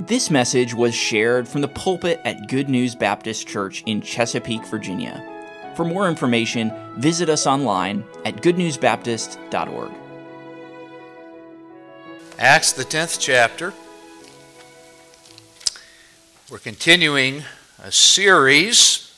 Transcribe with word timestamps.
This 0.00 0.30
message 0.30 0.74
was 0.74 0.94
shared 0.94 1.48
from 1.48 1.60
the 1.60 1.66
pulpit 1.66 2.20
at 2.24 2.46
Good 2.46 2.68
News 2.68 2.94
Baptist 2.94 3.48
Church 3.48 3.82
in 3.84 4.00
Chesapeake, 4.00 4.64
Virginia. 4.66 5.20
For 5.74 5.84
more 5.84 6.08
information, 6.08 6.72
visit 6.96 7.28
us 7.28 7.48
online 7.48 8.04
at 8.24 8.36
goodnewsbaptist.org. 8.36 9.90
Acts, 12.38 12.72
the 12.74 12.84
10th 12.84 13.18
chapter. 13.18 13.74
We're 16.48 16.58
continuing 16.58 17.42
a 17.82 17.90
series, 17.90 19.12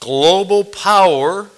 Global 0.00 0.64
Power 0.64 1.48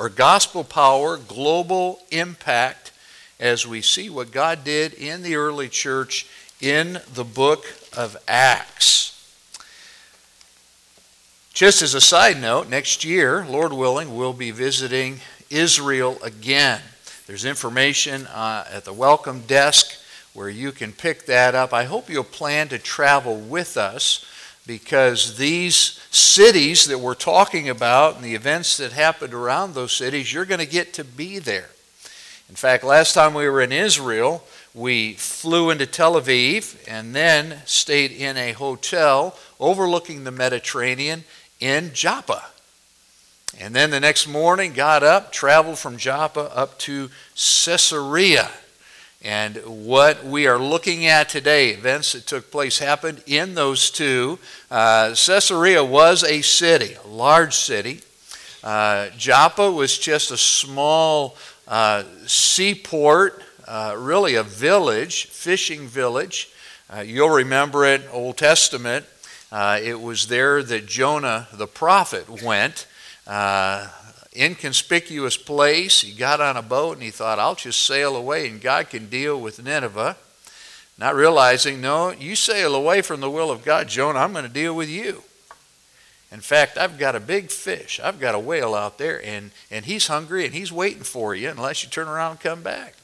or 0.00 0.08
Gospel 0.08 0.64
Power, 0.64 1.16
Global 1.16 2.00
Impact, 2.10 2.90
as 3.38 3.68
we 3.68 3.82
see 3.82 4.10
what 4.10 4.32
God 4.32 4.64
did 4.64 4.94
in 4.94 5.22
the 5.22 5.36
early 5.36 5.68
church 5.68 6.26
in 6.60 7.00
the 7.14 7.24
book 7.24 7.64
of 7.96 8.16
Acts. 8.26 9.14
Just 11.54 11.82
as 11.82 11.94
a 11.94 12.00
side 12.00 12.40
note, 12.40 12.68
next 12.68 13.04
year, 13.04 13.44
Lord 13.48 13.72
willing, 13.72 14.16
we'll 14.16 14.32
be 14.32 14.50
visiting 14.50 15.20
Israel 15.50 16.18
again. 16.22 16.80
There's 17.26 17.44
information 17.44 18.26
uh, 18.28 18.64
at 18.72 18.84
the 18.84 18.92
welcome 18.92 19.40
desk 19.40 19.98
where 20.34 20.48
you 20.48 20.72
can 20.72 20.92
pick 20.92 21.26
that 21.26 21.54
up. 21.54 21.72
I 21.72 21.84
hope 21.84 22.08
you'll 22.08 22.24
plan 22.24 22.68
to 22.68 22.78
travel 22.78 23.36
with 23.36 23.76
us 23.76 24.24
because 24.66 25.36
these 25.36 26.00
cities 26.10 26.86
that 26.86 26.98
we're 26.98 27.14
talking 27.14 27.68
about 27.68 28.16
and 28.16 28.24
the 28.24 28.34
events 28.34 28.76
that 28.76 28.92
happened 28.92 29.34
around 29.34 29.74
those 29.74 29.92
cities, 29.92 30.32
you're 30.32 30.44
going 30.44 30.60
to 30.60 30.66
get 30.66 30.92
to 30.94 31.04
be 31.04 31.38
there. 31.38 31.70
In 32.48 32.54
fact, 32.54 32.84
last 32.84 33.14
time 33.14 33.34
we 33.34 33.48
were 33.48 33.60
in 33.60 33.72
Israel, 33.72 34.44
we 34.78 35.14
flew 35.14 35.70
into 35.70 35.86
Tel 35.86 36.14
Aviv 36.14 36.76
and 36.86 37.14
then 37.14 37.60
stayed 37.66 38.12
in 38.12 38.36
a 38.36 38.52
hotel 38.52 39.36
overlooking 39.58 40.22
the 40.22 40.30
Mediterranean 40.30 41.24
in 41.58 41.92
Joppa. 41.92 42.44
And 43.58 43.74
then 43.74 43.90
the 43.90 43.98
next 43.98 44.28
morning, 44.28 44.72
got 44.72 45.02
up, 45.02 45.32
traveled 45.32 45.80
from 45.80 45.96
Joppa 45.96 46.56
up 46.56 46.78
to 46.80 47.10
Caesarea. 47.34 48.50
And 49.20 49.56
what 49.66 50.24
we 50.24 50.46
are 50.46 50.60
looking 50.60 51.06
at 51.06 51.28
today, 51.28 51.70
events 51.70 52.12
that 52.12 52.26
took 52.26 52.52
place, 52.52 52.78
happened 52.78 53.20
in 53.26 53.56
those 53.56 53.90
two. 53.90 54.38
Uh, 54.70 55.08
Caesarea 55.08 55.84
was 55.84 56.22
a 56.22 56.40
city, 56.40 56.94
a 57.04 57.08
large 57.08 57.56
city. 57.56 58.02
Uh, 58.62 59.08
Joppa 59.16 59.72
was 59.72 59.98
just 59.98 60.30
a 60.30 60.36
small 60.36 61.36
uh, 61.66 62.04
seaport 62.26 63.42
uh, 63.68 63.94
really 63.98 64.34
a 64.34 64.42
village, 64.42 65.26
fishing 65.26 65.86
village. 65.86 66.50
Uh, 66.88 67.00
you'll 67.00 67.28
remember 67.28 67.84
it, 67.84 68.02
Old 68.10 68.38
Testament. 68.38 69.04
Uh, 69.52 69.78
it 69.82 70.00
was 70.00 70.28
there 70.28 70.62
that 70.62 70.86
Jonah 70.86 71.48
the 71.52 71.66
prophet 71.66 72.42
went. 72.42 72.86
Uh, 73.26 73.88
inconspicuous 74.34 75.36
place. 75.36 76.00
He 76.00 76.12
got 76.12 76.40
on 76.40 76.56
a 76.56 76.62
boat 76.62 76.94
and 76.94 77.02
he 77.02 77.10
thought, 77.10 77.38
I'll 77.38 77.54
just 77.54 77.82
sail 77.82 78.16
away 78.16 78.48
and 78.48 78.60
God 78.60 78.88
can 78.88 79.10
deal 79.10 79.38
with 79.38 79.62
Nineveh. 79.62 80.16
Not 80.96 81.14
realizing, 81.14 81.80
no, 81.80 82.10
you 82.10 82.36
sail 82.36 82.74
away 82.74 83.02
from 83.02 83.20
the 83.20 83.30
will 83.30 83.50
of 83.50 83.64
God, 83.64 83.88
Jonah, 83.88 84.20
I'm 84.20 84.32
going 84.32 84.44
to 84.44 84.50
deal 84.50 84.74
with 84.74 84.88
you. 84.88 85.22
In 86.32 86.40
fact, 86.40 86.76
I've 86.76 86.98
got 86.98 87.14
a 87.14 87.20
big 87.20 87.50
fish. 87.50 88.00
I've 88.02 88.18
got 88.18 88.34
a 88.34 88.38
whale 88.38 88.74
out 88.74 88.98
there, 88.98 89.24
and, 89.24 89.50
and 89.70 89.84
he's 89.84 90.08
hungry 90.08 90.44
and 90.44 90.54
he's 90.54 90.72
waiting 90.72 91.04
for 91.04 91.34
you 91.34 91.50
unless 91.50 91.84
you 91.84 91.88
turn 91.88 92.08
around 92.08 92.32
and 92.32 92.40
come 92.40 92.62
back. 92.62 92.94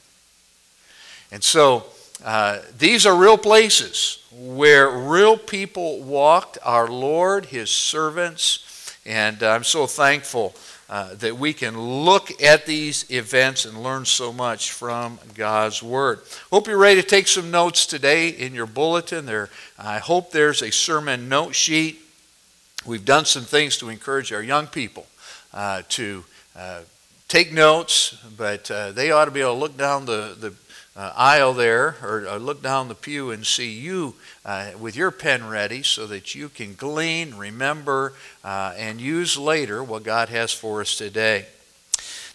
And 1.33 1.43
so 1.43 1.85
uh, 2.25 2.61
these 2.79 3.07
are 3.07 3.17
real 3.17 3.39
places 3.39 4.25
where 4.33 4.91
real 4.91 5.37
people 5.37 6.03
walked, 6.03 6.59
our 6.63 6.89
Lord, 6.89 7.47
His 7.47 7.71
servants, 7.71 8.97
and 9.07 9.43
I'm 9.43 9.65
so 9.65 9.87
thankful 9.87 10.55
uh, 10.89 11.15
that 11.15 11.39
we 11.39 11.53
can 11.53 11.79
look 11.79 12.43
at 12.43 12.67
these 12.67 13.11
events 13.11 13.65
and 13.65 13.83
learn 13.83 14.05
so 14.05 14.33
much 14.33 14.71
from 14.71 15.19
God's 15.35 15.83
Word. 15.83 16.21
Hope 16.51 16.67
you're 16.67 16.79
ready 16.79 17.01
to 17.01 17.07
take 17.07 17.27
some 17.27 17.51
notes 17.51 17.87
today 17.87 18.29
in 18.29 18.55
your 18.55 18.67
bulletin. 18.67 19.27
There, 19.27 19.51
I 19.79 19.99
hope 19.99 20.31
there's 20.31 20.63
a 20.63 20.71
sermon 20.71 21.29
note 21.29 21.55
sheet. 21.55 22.01
We've 22.87 23.05
done 23.05 23.25
some 23.25 23.45
things 23.45 23.79
to 23.79 23.89
encourage 23.89 24.33
our 24.33 24.43
young 24.43 24.67
people 24.67 25.07
uh, 25.53 25.83
to 25.91 26.25
uh, 26.57 26.81
take 27.29 27.53
notes, 27.53 28.17
but 28.37 28.71
uh, 28.71 28.93
they 28.93 29.11
ought 29.11 29.25
to 29.25 29.31
be 29.31 29.41
able 29.41 29.55
to 29.55 29.59
look 29.59 29.77
down 29.77 30.05
the, 30.05 30.37
the 30.39 30.51
uh, 30.97 31.13
aisle 31.17 31.53
there 31.53 31.97
or, 32.03 32.27
or, 32.29 32.39
look 32.39 32.63
down 32.63 32.89
the 32.89 32.95
pew 32.95 33.33
and 33.33 33.45
see 33.45 33.73
you 33.73 34.15
uh, 34.45 34.71
with 34.79 34.95
your 34.95 35.11
pen 35.11 35.49
ready 35.49 35.83
so 35.83 36.07
that 36.07 36.35
you 36.35 36.49
can 36.49 36.75
glean, 36.75 37.35
remember, 37.35 38.13
uh, 38.45 38.73
and 38.77 39.01
use 39.01 39.37
later 39.37 39.83
what 39.83 40.05
God 40.05 40.29
has 40.29 40.53
for 40.53 40.81
us 40.81 40.97
today. 40.97 41.47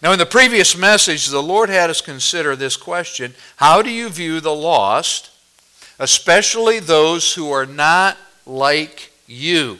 Now, 0.02 0.12
in 0.14 0.20
the 0.20 0.26
previous 0.26 0.78
message, 0.78 1.28
the 1.28 1.44
Lord 1.44 1.70
had 1.70 1.90
us 1.90 2.02
consider 2.02 2.56
this 2.56 2.78
question 2.78 3.34
How 3.58 3.82
do 3.82 3.90
you 3.90 4.10
view 4.10 4.42
the 4.42 4.56
lost, 4.56 5.30
especially 5.98 6.80
those 6.80 7.34
who 7.34 7.52
are 7.52 7.66
not 7.66 8.18
like 8.46 9.12
you? 9.28 9.80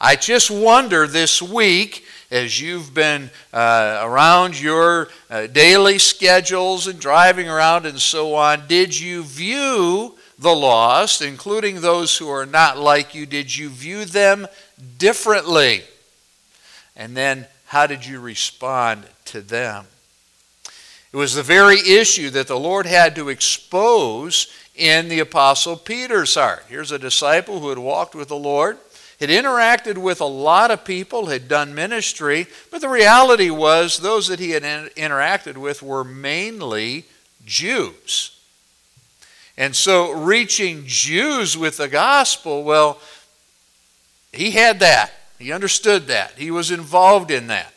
I 0.00 0.16
just 0.16 0.50
wonder 0.50 1.06
this 1.06 1.40
week 1.40 2.04
as 2.34 2.60
you've 2.60 2.92
been 2.92 3.30
uh, 3.52 4.00
around 4.02 4.60
your 4.60 5.06
uh, 5.30 5.46
daily 5.46 5.98
schedules 5.98 6.88
and 6.88 6.98
driving 6.98 7.48
around 7.48 7.86
and 7.86 8.00
so 8.00 8.34
on, 8.34 8.66
did 8.66 8.98
you 8.98 9.22
view 9.22 10.16
the 10.36 10.54
lost, 10.54 11.22
including 11.22 11.80
those 11.80 12.18
who 12.18 12.28
are 12.28 12.44
not 12.44 12.76
like 12.76 13.14
you, 13.14 13.24
did 13.24 13.56
you 13.56 13.68
view 13.68 14.04
them 14.04 14.48
differently? 14.98 15.82
And 16.96 17.16
then 17.16 17.46
how 17.66 17.86
did 17.86 18.04
you 18.04 18.18
respond 18.18 19.04
to 19.26 19.40
them? 19.40 19.86
It 21.12 21.16
was 21.16 21.36
the 21.36 21.44
very 21.44 21.78
issue 21.78 22.30
that 22.30 22.48
the 22.48 22.58
Lord 22.58 22.86
had 22.86 23.14
to 23.14 23.28
expose 23.28 24.48
in 24.74 25.08
the 25.08 25.20
Apostle 25.20 25.76
Peter's 25.76 26.34
heart. 26.34 26.64
Here's 26.68 26.90
a 26.90 26.98
disciple 26.98 27.60
who 27.60 27.68
had 27.68 27.78
walked 27.78 28.16
with 28.16 28.26
the 28.26 28.34
Lord 28.34 28.78
had 29.20 29.30
interacted 29.30 29.98
with 29.98 30.20
a 30.20 30.26
lot 30.26 30.70
of 30.70 30.84
people, 30.84 31.26
had 31.26 31.48
done 31.48 31.74
ministry, 31.74 32.46
but 32.70 32.80
the 32.80 32.88
reality 32.88 33.50
was 33.50 33.98
those 33.98 34.28
that 34.28 34.40
he 34.40 34.50
had 34.50 34.62
interacted 34.62 35.56
with 35.56 35.82
were 35.82 36.04
mainly 36.04 37.04
Jews. 37.44 38.38
And 39.56 39.76
so, 39.76 40.10
reaching 40.10 40.82
Jews 40.84 41.56
with 41.56 41.76
the 41.76 41.88
gospel, 41.88 42.64
well, 42.64 42.98
he 44.32 44.50
had 44.50 44.80
that. 44.80 45.12
He 45.38 45.52
understood 45.52 46.08
that. 46.08 46.32
He 46.32 46.50
was 46.50 46.70
involved 46.70 47.30
in 47.30 47.46
that. 47.48 47.72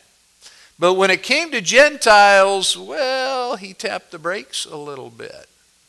But 0.78 0.94
when 0.94 1.10
it 1.10 1.22
came 1.22 1.50
to 1.50 1.60
Gentiles, 1.60 2.76
well, 2.76 3.56
he 3.56 3.74
tapped 3.74 4.10
the 4.10 4.18
brakes 4.18 4.64
a 4.64 4.76
little 4.76 5.10
bit. 5.10 5.46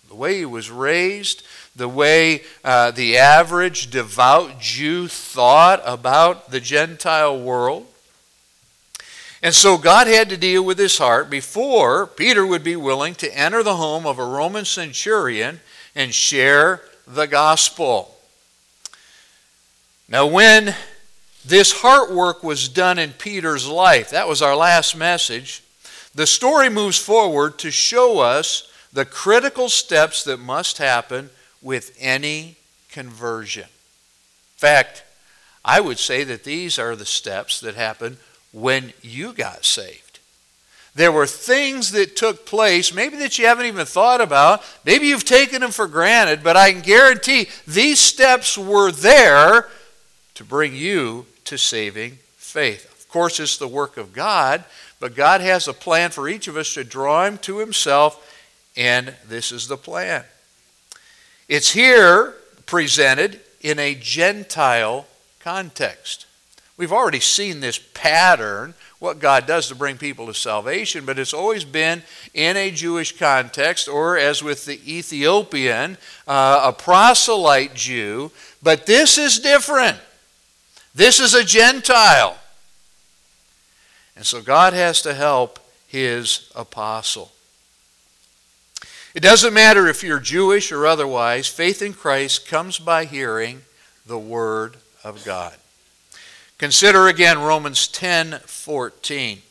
The 0.08 0.16
way 0.16 0.38
he 0.40 0.46
was 0.46 0.72
raised, 0.72 1.44
the 1.75 1.88
way 1.88 2.44
uh, 2.63 2.91
the 2.91 3.18
average 3.18 3.90
devout 3.90 4.59
Jew 4.59 5.07
thought 5.07 5.81
about 5.85 6.52
the 6.52 6.59
Gentile 6.59 7.40
world. 7.40 7.85
And 9.41 9.56
so 9.56 9.78
God 9.78 10.08
had 10.08 10.29
to 10.29 10.38
deal 10.38 10.63
with 10.63 10.78
his 10.78 10.97
heart 10.97 11.29
before 11.29 12.06
Peter 12.06 12.46
would 12.46 12.63
be 12.63 12.75
willing 12.75 13.16
to 13.16 13.38
enter 13.38 13.63
the 13.63 13.78
home 13.78 14.06
of 14.06 14.19
a 14.19 14.25
Roman 14.25 14.66
centurion 14.66 15.62
and 15.96 16.13
share 16.13 16.81
the 17.08 17.25
gospel. 17.25 18.18
Now, 20.09 20.28
when 20.28 20.75
this 21.46 21.72
heart 21.72 22.12
work 22.12 22.44
was 22.44 22.68
done 22.68 23.00
in 23.00 23.13
Peter's 23.13 23.68
life, 23.68 24.09
that 24.09 24.28
was 24.28 24.41
our 24.41 24.56
last 24.56 24.96
message, 24.96 25.63
the 26.13 26.28
story 26.28 26.69
moves 26.69 26.97
forward 26.97 27.58
to 27.59 27.72
show 27.72 28.19
us 28.19 28.69
the 28.91 29.06
critical 29.06 29.69
steps 29.69 30.24
that 30.24 30.38
must 30.38 30.79
happen 30.79 31.29
with 31.62 31.96
any 32.00 32.56
conversion. 32.92 33.64
In 33.64 34.58
fact, 34.58 35.03
I 35.64 35.79
would 35.79 36.00
say 36.00 36.23
that 36.23 36.44
these 36.44 36.79
are 36.79 36.96
the 36.96 37.06
steps 37.06 37.59
that 37.61 37.76
happened 37.76 38.17
when 38.52 38.94
you 39.02 39.34
got 39.34 39.66
saved. 39.66 40.20
There 40.96 41.11
were 41.11 41.28
things 41.28 41.91
that 41.91 42.16
took 42.16 42.46
place, 42.46 42.94
maybe 42.94 43.17
that 43.17 43.38
you 43.38 43.46
haven't 43.46 43.67
even 43.67 43.85
thought 43.85 44.22
about. 44.22 44.64
Maybe 44.84 45.08
you've 45.08 45.23
taken 45.23 45.61
them 45.61 45.72
for 45.72 45.88
granted, 45.88 46.44
but 46.44 46.58
I 46.58 46.72
can 46.72 46.82
guarantee 46.82 47.47
these 47.67 48.00
steps 48.00 48.58
were 48.58 48.91
there 48.91 49.70
to 50.35 50.44
bring 50.44 50.76
you 50.76 51.26
to 51.46 51.58
saving 51.58 52.17
faith. 52.35 52.85
Of 52.91 53.08
course, 53.08 53.40
it's 53.40 53.58
the 53.58 53.67
work 53.67 53.97
of 53.97 54.14
God, 54.14 54.64
but 55.00 55.16
God 55.16 55.41
has 55.41 55.67
a 55.67 55.73
plan 55.73 56.09
for 56.09 56.28
each 56.28 56.47
of 56.47 56.58
us 56.58 56.73
to 56.73 56.84
draw 56.84 57.26
him 57.26 57.38
to 57.40 57.59
himself, 57.59 58.26
and 58.76 59.14
this 59.28 59.52
is 59.52 59.67
the 59.67 59.78
plan. 59.78 60.23
It's 61.49 61.72
here 61.72 62.35
presented 62.67 63.40
in 63.61 63.79
a 63.79 63.96
Gentile 63.96 65.07
context. 65.40 66.28
We've 66.78 66.93
already 66.93 67.19
seen 67.19 67.59
this 67.59 67.79
pattern, 67.96 68.75
what 68.99 69.17
God 69.17 69.47
does 69.47 69.67
to 69.69 69.75
bring 69.75 69.97
people 69.97 70.28
to 70.28 70.34
salvation, 70.35 71.05
but 71.05 71.17
it's 71.17 71.34
always 71.34 71.66
been 71.66 72.03
in 72.35 72.55
a 72.55 72.69
Jewish 72.69 73.17
context, 73.17 73.87
or 73.87 74.16
as 74.16 74.43
with 74.43 74.66
the 74.66 74.79
Ethiopian, 74.85 75.97
uh, 76.28 76.61
a 76.66 76.72
proselyte 76.72 77.73
Jew. 77.73 78.31
But 78.61 78.85
this 78.85 79.17
is 79.17 79.40
different. 79.40 79.97
This 80.93 81.19
is 81.19 81.34
a 81.34 81.43
Gentile. 81.43 82.37
And 84.16 84.23
so 84.25 84.40
God 84.40 84.73
has 84.73 85.01
to 85.01 85.16
help 85.16 85.57
his 85.87 86.51
apostle. 86.55 87.31
It 89.16 89.22
doesn't 89.22 89.56
matter 89.56 89.88
if 89.88 90.03
you're 90.03 90.20
Jewish 90.20 90.72
or 90.72 90.85
otherwise, 90.85 91.47
faith 91.47 91.82
in 91.82 91.94
Christ 91.94 92.47
comes 92.47 92.78
by 92.78 93.06
hearing 93.06 93.64
the 94.06 94.20
Word 94.20 94.78
of 95.03 95.26
God. 95.26 95.56
Consider 96.59 97.08
again 97.08 97.40
Romans 97.40 97.88
10 97.88 98.40
14. 98.46 99.41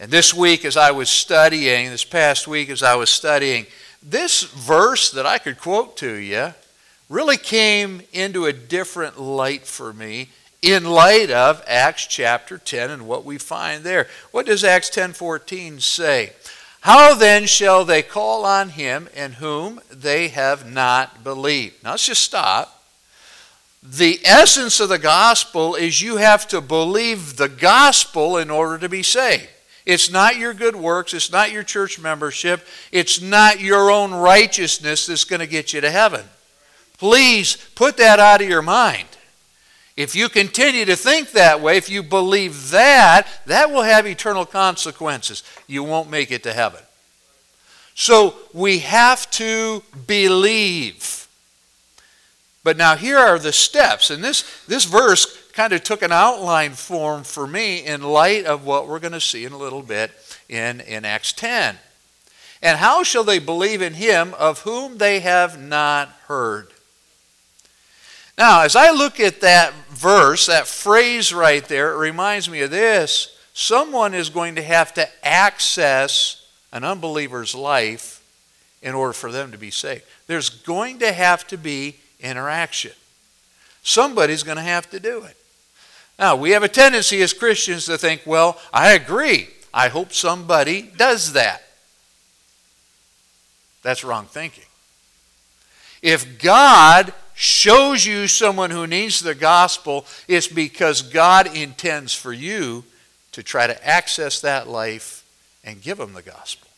And 0.00 0.10
this 0.10 0.34
week, 0.34 0.64
as 0.64 0.76
I 0.76 0.90
was 0.90 1.08
studying, 1.08 1.90
this 1.90 2.04
past 2.04 2.48
week, 2.48 2.70
as 2.70 2.82
I 2.82 2.96
was 2.96 3.08
studying, 3.08 3.66
this 4.02 4.42
verse 4.42 5.12
that 5.12 5.26
I 5.26 5.38
could 5.38 5.60
quote 5.60 5.96
to 5.98 6.14
you 6.14 6.52
really 7.08 7.36
came 7.36 8.02
into 8.12 8.46
a 8.46 8.52
different 8.52 9.20
light 9.20 9.64
for 9.64 9.92
me 9.92 10.30
in 10.60 10.84
light 10.84 11.30
of 11.30 11.62
Acts 11.68 12.06
chapter 12.06 12.58
10 12.58 12.90
and 12.90 13.06
what 13.06 13.24
we 13.24 13.38
find 13.38 13.84
there. 13.84 14.08
What 14.32 14.46
does 14.46 14.64
Acts 14.64 14.90
10:14 14.90 15.80
say? 15.80 16.32
How 16.82 17.14
then 17.14 17.46
shall 17.46 17.84
they 17.84 18.02
call 18.02 18.44
on 18.44 18.70
him 18.70 19.08
in 19.14 19.34
whom 19.34 19.80
they 19.88 20.28
have 20.28 20.68
not 20.68 21.22
believed? 21.22 21.84
Now 21.84 21.92
let's 21.92 22.06
just 22.06 22.22
stop. 22.22 22.82
The 23.84 24.18
essence 24.24 24.80
of 24.80 24.88
the 24.88 24.98
gospel 24.98 25.76
is 25.76 26.02
you 26.02 26.16
have 26.16 26.48
to 26.48 26.60
believe 26.60 27.36
the 27.36 27.48
gospel 27.48 28.36
in 28.36 28.50
order 28.50 28.78
to 28.78 28.88
be 28.88 29.04
saved. 29.04 29.48
It's 29.86 30.10
not 30.10 30.36
your 30.36 30.54
good 30.54 30.74
works, 30.74 31.14
it's 31.14 31.30
not 31.30 31.52
your 31.52 31.62
church 31.62 32.00
membership, 32.00 32.66
it's 32.90 33.20
not 33.20 33.60
your 33.60 33.88
own 33.88 34.12
righteousness 34.12 35.06
that's 35.06 35.24
going 35.24 35.40
to 35.40 35.46
get 35.46 35.72
you 35.72 35.80
to 35.80 35.90
heaven. 35.90 36.24
Please 36.98 37.56
put 37.76 37.96
that 37.98 38.18
out 38.18 38.42
of 38.42 38.48
your 38.48 38.62
mind. 38.62 39.06
If 39.96 40.16
you 40.16 40.28
continue 40.28 40.84
to 40.86 40.96
think 40.96 41.32
that 41.32 41.60
way, 41.60 41.76
if 41.76 41.90
you 41.90 42.02
believe 42.02 42.70
that, 42.70 43.26
that 43.46 43.70
will 43.70 43.82
have 43.82 44.06
eternal 44.06 44.46
consequences. 44.46 45.42
You 45.66 45.84
won't 45.84 46.10
make 46.10 46.30
it 46.30 46.42
to 46.44 46.52
heaven. 46.52 46.80
So 47.94 48.34
we 48.54 48.78
have 48.78 49.30
to 49.32 49.82
believe. 50.06 51.28
But 52.64 52.76
now 52.76 52.96
here 52.96 53.18
are 53.18 53.38
the 53.38 53.52
steps. 53.52 54.10
And 54.10 54.24
this, 54.24 54.64
this 54.66 54.84
verse 54.84 55.50
kind 55.52 55.74
of 55.74 55.82
took 55.82 56.00
an 56.02 56.12
outline 56.12 56.72
form 56.72 57.24
for 57.24 57.46
me 57.46 57.84
in 57.84 58.02
light 58.02 58.46
of 58.46 58.64
what 58.64 58.88
we're 58.88 58.98
going 58.98 59.12
to 59.12 59.20
see 59.20 59.44
in 59.44 59.52
a 59.52 59.58
little 59.58 59.82
bit 59.82 60.10
in, 60.48 60.80
in 60.80 61.04
Acts 61.04 61.32
10. 61.34 61.76
And 62.62 62.78
how 62.78 63.02
shall 63.02 63.24
they 63.24 63.40
believe 63.40 63.82
in 63.82 63.94
him 63.94 64.34
of 64.38 64.60
whom 64.60 64.98
they 64.98 65.20
have 65.20 65.60
not 65.60 66.08
heard? 66.28 66.71
Now, 68.42 68.62
as 68.62 68.74
I 68.74 68.90
look 68.90 69.20
at 69.20 69.42
that 69.42 69.72
verse, 69.90 70.46
that 70.46 70.66
phrase 70.66 71.32
right 71.32 71.64
there, 71.64 71.92
it 71.92 71.98
reminds 71.98 72.50
me 72.50 72.62
of 72.62 72.72
this. 72.72 73.38
Someone 73.54 74.14
is 74.14 74.30
going 74.30 74.56
to 74.56 74.62
have 74.62 74.92
to 74.94 75.08
access 75.24 76.44
an 76.72 76.82
unbeliever's 76.82 77.54
life 77.54 78.20
in 78.82 78.96
order 78.96 79.12
for 79.12 79.30
them 79.30 79.52
to 79.52 79.58
be 79.58 79.70
saved. 79.70 80.02
There's 80.26 80.50
going 80.50 80.98
to 80.98 81.12
have 81.12 81.46
to 81.46 81.56
be 81.56 81.94
interaction. 82.18 82.90
Somebody's 83.84 84.42
going 84.42 84.56
to 84.56 84.62
have 84.64 84.90
to 84.90 84.98
do 84.98 85.22
it. 85.22 85.36
Now, 86.18 86.34
we 86.34 86.50
have 86.50 86.64
a 86.64 86.68
tendency 86.68 87.22
as 87.22 87.32
Christians 87.32 87.86
to 87.86 87.96
think, 87.96 88.22
well, 88.26 88.58
I 88.72 88.94
agree. 88.94 89.50
I 89.72 89.86
hope 89.86 90.12
somebody 90.12 90.90
does 90.96 91.34
that. 91.34 91.62
That's 93.84 94.02
wrong 94.02 94.26
thinking. 94.26 94.64
If 96.02 96.42
God 96.42 97.14
shows 97.34 98.04
you 98.04 98.26
someone 98.26 98.70
who 98.70 98.86
needs 98.86 99.20
the 99.20 99.34
gospel, 99.34 100.06
it's 100.28 100.48
because 100.48 101.02
God 101.02 101.54
intends 101.56 102.14
for 102.14 102.32
you 102.32 102.84
to 103.32 103.42
try 103.42 103.66
to 103.66 103.86
access 103.86 104.40
that 104.40 104.68
life 104.68 105.24
and 105.64 105.82
give 105.82 105.98
them 105.98 106.12
the 106.12 106.22
gospel. 106.22 106.68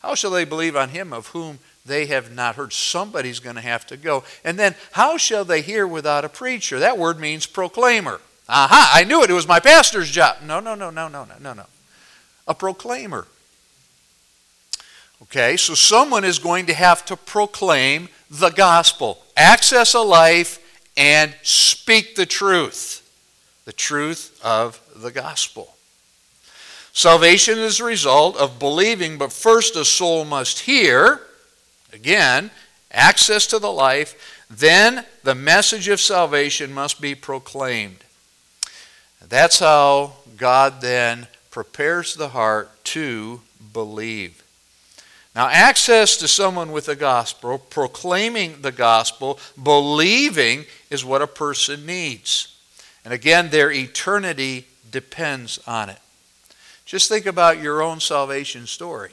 How 0.00 0.14
shall 0.14 0.30
they 0.30 0.44
believe 0.44 0.76
on 0.76 0.90
him 0.90 1.12
of 1.12 1.28
whom 1.28 1.58
they 1.84 2.06
have 2.06 2.34
not 2.34 2.56
heard? 2.56 2.72
Somebody's 2.72 3.38
going 3.38 3.56
to 3.56 3.62
have 3.62 3.86
to 3.88 3.96
go. 3.96 4.24
And 4.44 4.58
then, 4.58 4.74
how 4.92 5.16
shall 5.18 5.44
they 5.44 5.60
hear 5.60 5.86
without 5.86 6.24
a 6.24 6.28
preacher? 6.28 6.78
That 6.78 6.98
word 6.98 7.20
means 7.20 7.46
proclaimer. 7.46 8.20
Aha, 8.48 8.90
I 8.94 9.04
knew 9.04 9.22
it. 9.22 9.30
It 9.30 9.34
was 9.34 9.46
my 9.46 9.60
pastor's 9.60 10.10
job. 10.10 10.38
No, 10.44 10.58
no, 10.58 10.74
no, 10.74 10.90
no, 10.90 11.08
no, 11.08 11.24
no, 11.24 11.34
no, 11.38 11.52
no. 11.52 11.66
A 12.48 12.54
proclaimer. 12.54 13.26
Okay, 15.24 15.56
so 15.56 15.74
someone 15.74 16.24
is 16.24 16.38
going 16.38 16.66
to 16.66 16.74
have 16.74 17.04
to 17.04 17.16
proclaim 17.16 18.08
the 18.30 18.50
gospel, 18.50 19.18
access 19.36 19.94
a 19.94 20.00
life, 20.00 20.58
and 20.96 21.34
speak 21.42 22.14
the 22.14 22.26
truth. 22.26 22.96
The 23.64 23.72
truth 23.72 24.40
of 24.42 24.80
the 24.96 25.10
gospel. 25.10 25.74
Salvation 26.92 27.58
is 27.58 27.80
a 27.80 27.84
result 27.84 28.36
of 28.36 28.58
believing, 28.58 29.18
but 29.18 29.32
first 29.32 29.76
a 29.76 29.84
soul 29.84 30.24
must 30.24 30.60
hear. 30.60 31.20
Again, 31.92 32.50
access 32.92 33.46
to 33.48 33.58
the 33.58 33.72
life. 33.72 34.44
Then 34.50 35.04
the 35.22 35.34
message 35.34 35.88
of 35.88 36.00
salvation 36.00 36.72
must 36.72 37.00
be 37.00 37.14
proclaimed. 37.14 38.04
That's 39.28 39.60
how 39.60 40.14
God 40.36 40.80
then 40.80 41.28
prepares 41.50 42.14
the 42.14 42.30
heart 42.30 42.70
to 42.84 43.40
believe. 43.72 44.42
Now, 45.34 45.48
access 45.48 46.16
to 46.18 46.28
someone 46.28 46.72
with 46.72 46.86
the 46.86 46.96
gospel, 46.96 47.58
proclaiming 47.58 48.62
the 48.62 48.72
gospel, 48.72 49.38
believing 49.62 50.64
is 50.90 51.04
what 51.04 51.22
a 51.22 51.26
person 51.26 51.86
needs. 51.86 52.56
And 53.04 53.14
again, 53.14 53.50
their 53.50 53.70
eternity 53.70 54.66
depends 54.90 55.58
on 55.66 55.88
it. 55.88 55.98
Just 56.84 57.08
think 57.08 57.26
about 57.26 57.62
your 57.62 57.80
own 57.80 58.00
salvation 58.00 58.66
story. 58.66 59.12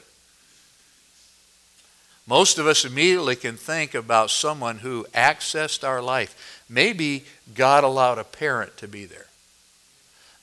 Most 2.26 2.58
of 2.58 2.66
us 2.66 2.84
immediately 2.84 3.36
can 3.36 3.56
think 3.56 3.94
about 3.94 4.30
someone 4.30 4.78
who 4.78 5.06
accessed 5.14 5.86
our 5.86 6.02
life. 6.02 6.64
Maybe 6.68 7.24
God 7.54 7.84
allowed 7.84 8.18
a 8.18 8.24
parent 8.24 8.76
to 8.78 8.88
be 8.88 9.06
there. 9.06 9.26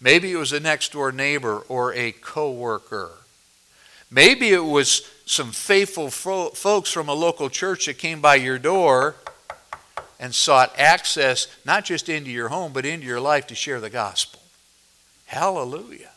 Maybe 0.01 0.31
it 0.31 0.37
was 0.37 0.53
a 0.53 0.59
next 0.59 0.93
door 0.93 1.11
neighbor 1.11 1.59
or 1.67 1.93
a 1.93 2.11
coworker. 2.13 3.11
Maybe 4.09 4.49
it 4.49 4.63
was 4.63 5.07
some 5.25 5.51
faithful 5.51 6.09
fo- 6.09 6.49
folks 6.49 6.91
from 6.91 7.09
a 7.09 7.13
local 7.13 7.49
church 7.49 7.87
that 7.87 7.97
came 7.97 8.21
by 8.21 8.35
your 8.35 8.59
door 8.59 9.15
and 10.19 10.33
sought 10.33 10.73
access 10.77 11.47
not 11.65 11.83
just 11.83 12.07
into 12.09 12.29
your 12.29 12.49
home, 12.49 12.71
but 12.71 12.85
into 12.85 13.05
your 13.05 13.19
life 13.19 13.47
to 13.47 13.55
share 13.55 13.81
the 13.81 13.89
gospel. 13.89 14.39
Hallelujah. 15.25 16.11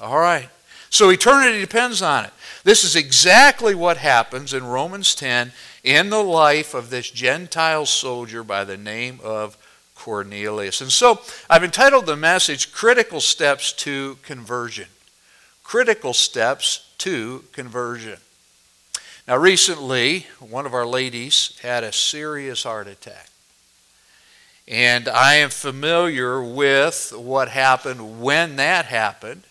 All 0.00 0.18
right. 0.18 0.48
So 0.90 1.10
eternity 1.10 1.60
depends 1.60 2.02
on 2.02 2.24
it. 2.26 2.32
This 2.62 2.84
is 2.84 2.94
exactly 2.94 3.74
what 3.74 3.96
happens 3.96 4.54
in 4.54 4.64
Romans 4.64 5.14
10 5.14 5.52
in 5.82 6.10
the 6.10 6.22
life 6.22 6.74
of 6.74 6.90
this 6.90 7.10
Gentile 7.10 7.86
soldier 7.86 8.42
by 8.44 8.64
the 8.64 8.76
name 8.76 9.20
of 9.22 9.56
Cornelius. 9.94 10.80
And 10.80 10.92
so 10.92 11.20
I've 11.50 11.64
entitled 11.64 12.06
the 12.06 12.16
message 12.16 12.72
Critical 12.72 13.20
Steps 13.20 13.72
to 13.74 14.18
Conversion. 14.22 14.88
Critical 15.64 16.12
Steps 16.12 16.92
to 16.98 17.44
Conversion. 17.52 18.18
Now, 19.28 19.38
recently, 19.38 20.26
one 20.38 20.66
of 20.66 20.74
our 20.74 20.86
ladies 20.86 21.58
had 21.60 21.82
a 21.82 21.92
serious 21.92 22.62
heart 22.62 22.86
attack. 22.86 23.28
And 24.68 25.08
I 25.08 25.34
am 25.34 25.50
familiar 25.50 26.40
with 26.40 27.12
what 27.12 27.48
happened 27.48 28.20
when 28.20 28.54
that 28.54 28.84
happened. 28.84 29.42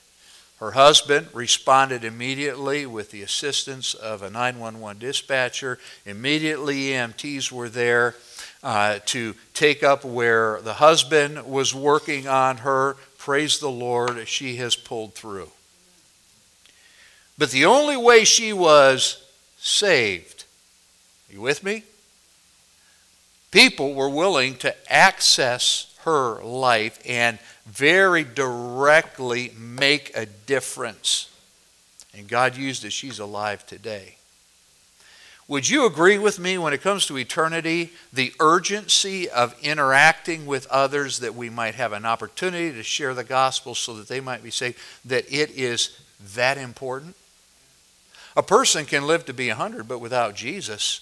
Her 0.62 0.72
husband 0.72 1.27
responded 1.34 2.05
immediately 2.05 2.86
with 2.86 3.12
the 3.12 3.22
assistance 3.22 3.94
of 3.94 4.22
a 4.22 4.29
911 4.29 4.98
dispatcher. 4.98 5.77
Immediately, 6.05 6.91
EMTs 6.91 7.51
were 7.51 7.67
there 7.67 8.15
uh, 8.63 9.00
to 9.08 9.36
take 9.53 9.84
up 9.84 10.05
where 10.05 10.62
the 10.62 10.75
husband 10.75 11.46
was 11.46 11.75
working 11.75 12.29
on 12.29 12.58
her. 12.58 12.96
Praise 13.17 13.60
the 13.60 13.70
Lord, 13.70 14.25
she 14.25 14.55
has 14.55 14.77
pulled 14.77 15.15
through. 15.15 15.50
But 17.38 17.51
the 17.51 17.65
only 17.65 17.98
way 17.98 18.24
she 18.24 18.53
was 18.53 19.22
saved. 19.66 20.46
You 21.30 21.42
with 21.42 21.64
me? 21.64 21.84
People 23.50 23.94
were 23.94 24.10
willing 24.10 24.58
to 24.58 24.76
access 24.92 25.94
her 26.04 26.44
life 26.44 27.00
and 27.06 27.40
very 27.66 28.24
directly 28.24 29.52
make 29.58 30.16
a 30.16 30.28
difference. 30.28 31.32
And 32.16 32.28
God 32.28 32.56
used 32.56 32.86
it. 32.86 32.94
She's 32.94 33.18
alive 33.18 33.66
today. 33.66 34.18
Would 35.48 35.68
you 35.68 35.86
agree 35.86 36.18
with 36.18 36.40
me 36.40 36.58
when 36.58 36.74
it 36.74 36.82
comes 36.82 37.08
to 37.08 37.18
eternity, 37.18 37.92
the 38.14 38.34
urgency 38.40 39.30
of 39.30 39.56
interacting 39.64 40.46
with 40.46 40.68
others 40.68 41.20
that 41.20 41.36
we 41.36 41.50
might 41.50 41.76
have 41.76 41.92
an 41.92 42.06
opportunity 42.06 42.72
to 42.72 42.84
share 42.84 43.14
the 43.14 43.24
gospel 43.24 43.74
so 43.74 43.96
that 43.96 44.08
they 44.08 44.20
might 44.20 44.44
be 44.44 44.52
saved, 44.52 44.78
that 45.06 45.32
it 45.32 45.52
is 45.52 46.00
that 46.36 46.58
important? 46.58 47.16
A 48.36 48.44
person 48.44 48.86
can 48.86 49.08
live 49.08 49.25
to 49.25 49.34
be 49.34 49.48
100, 49.48 49.88
but 49.88 50.00
without 50.00 50.36
Jesus, 50.36 51.01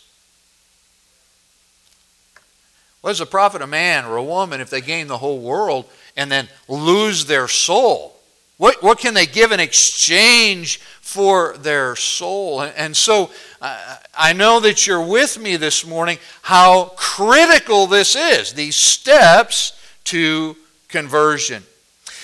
what 3.02 3.10
does 3.10 3.22
a 3.22 3.26
profit 3.26 3.62
a 3.62 3.68
man 3.68 4.06
or 4.06 4.16
a 4.16 4.24
woman 4.24 4.62
if 4.62 4.70
they 4.70 4.82
gain 4.82 5.08
the 5.08 5.18
whole 5.18 5.40
world 5.40 5.86
and 6.16 6.32
then 6.32 6.48
lose 6.68 7.26
their 7.26 7.48
soul? 7.48 8.16
What, 8.58 8.84
what 8.84 9.00
can 9.00 9.14
they 9.14 9.26
give 9.26 9.52
in 9.52 9.60
exchange 9.60 10.78
for 11.02 11.58
their 11.58 11.96
soul? 11.96 12.62
And, 12.62 12.74
and 12.78 12.96
so 12.96 13.32
uh, 13.62 13.98
I 14.18 14.34
know 14.34 14.60
that 14.60 14.86
you're 14.86 15.06
with 15.06 15.40
me 15.40 15.58
this 15.58 15.86
morning 15.86 16.18
how 16.44 16.94
critical 16.96 17.88
this 17.88 18.16
is, 18.16 18.54
these 18.54 18.76
steps 18.76 19.74
to 20.06 20.56
conversion. 20.88 21.64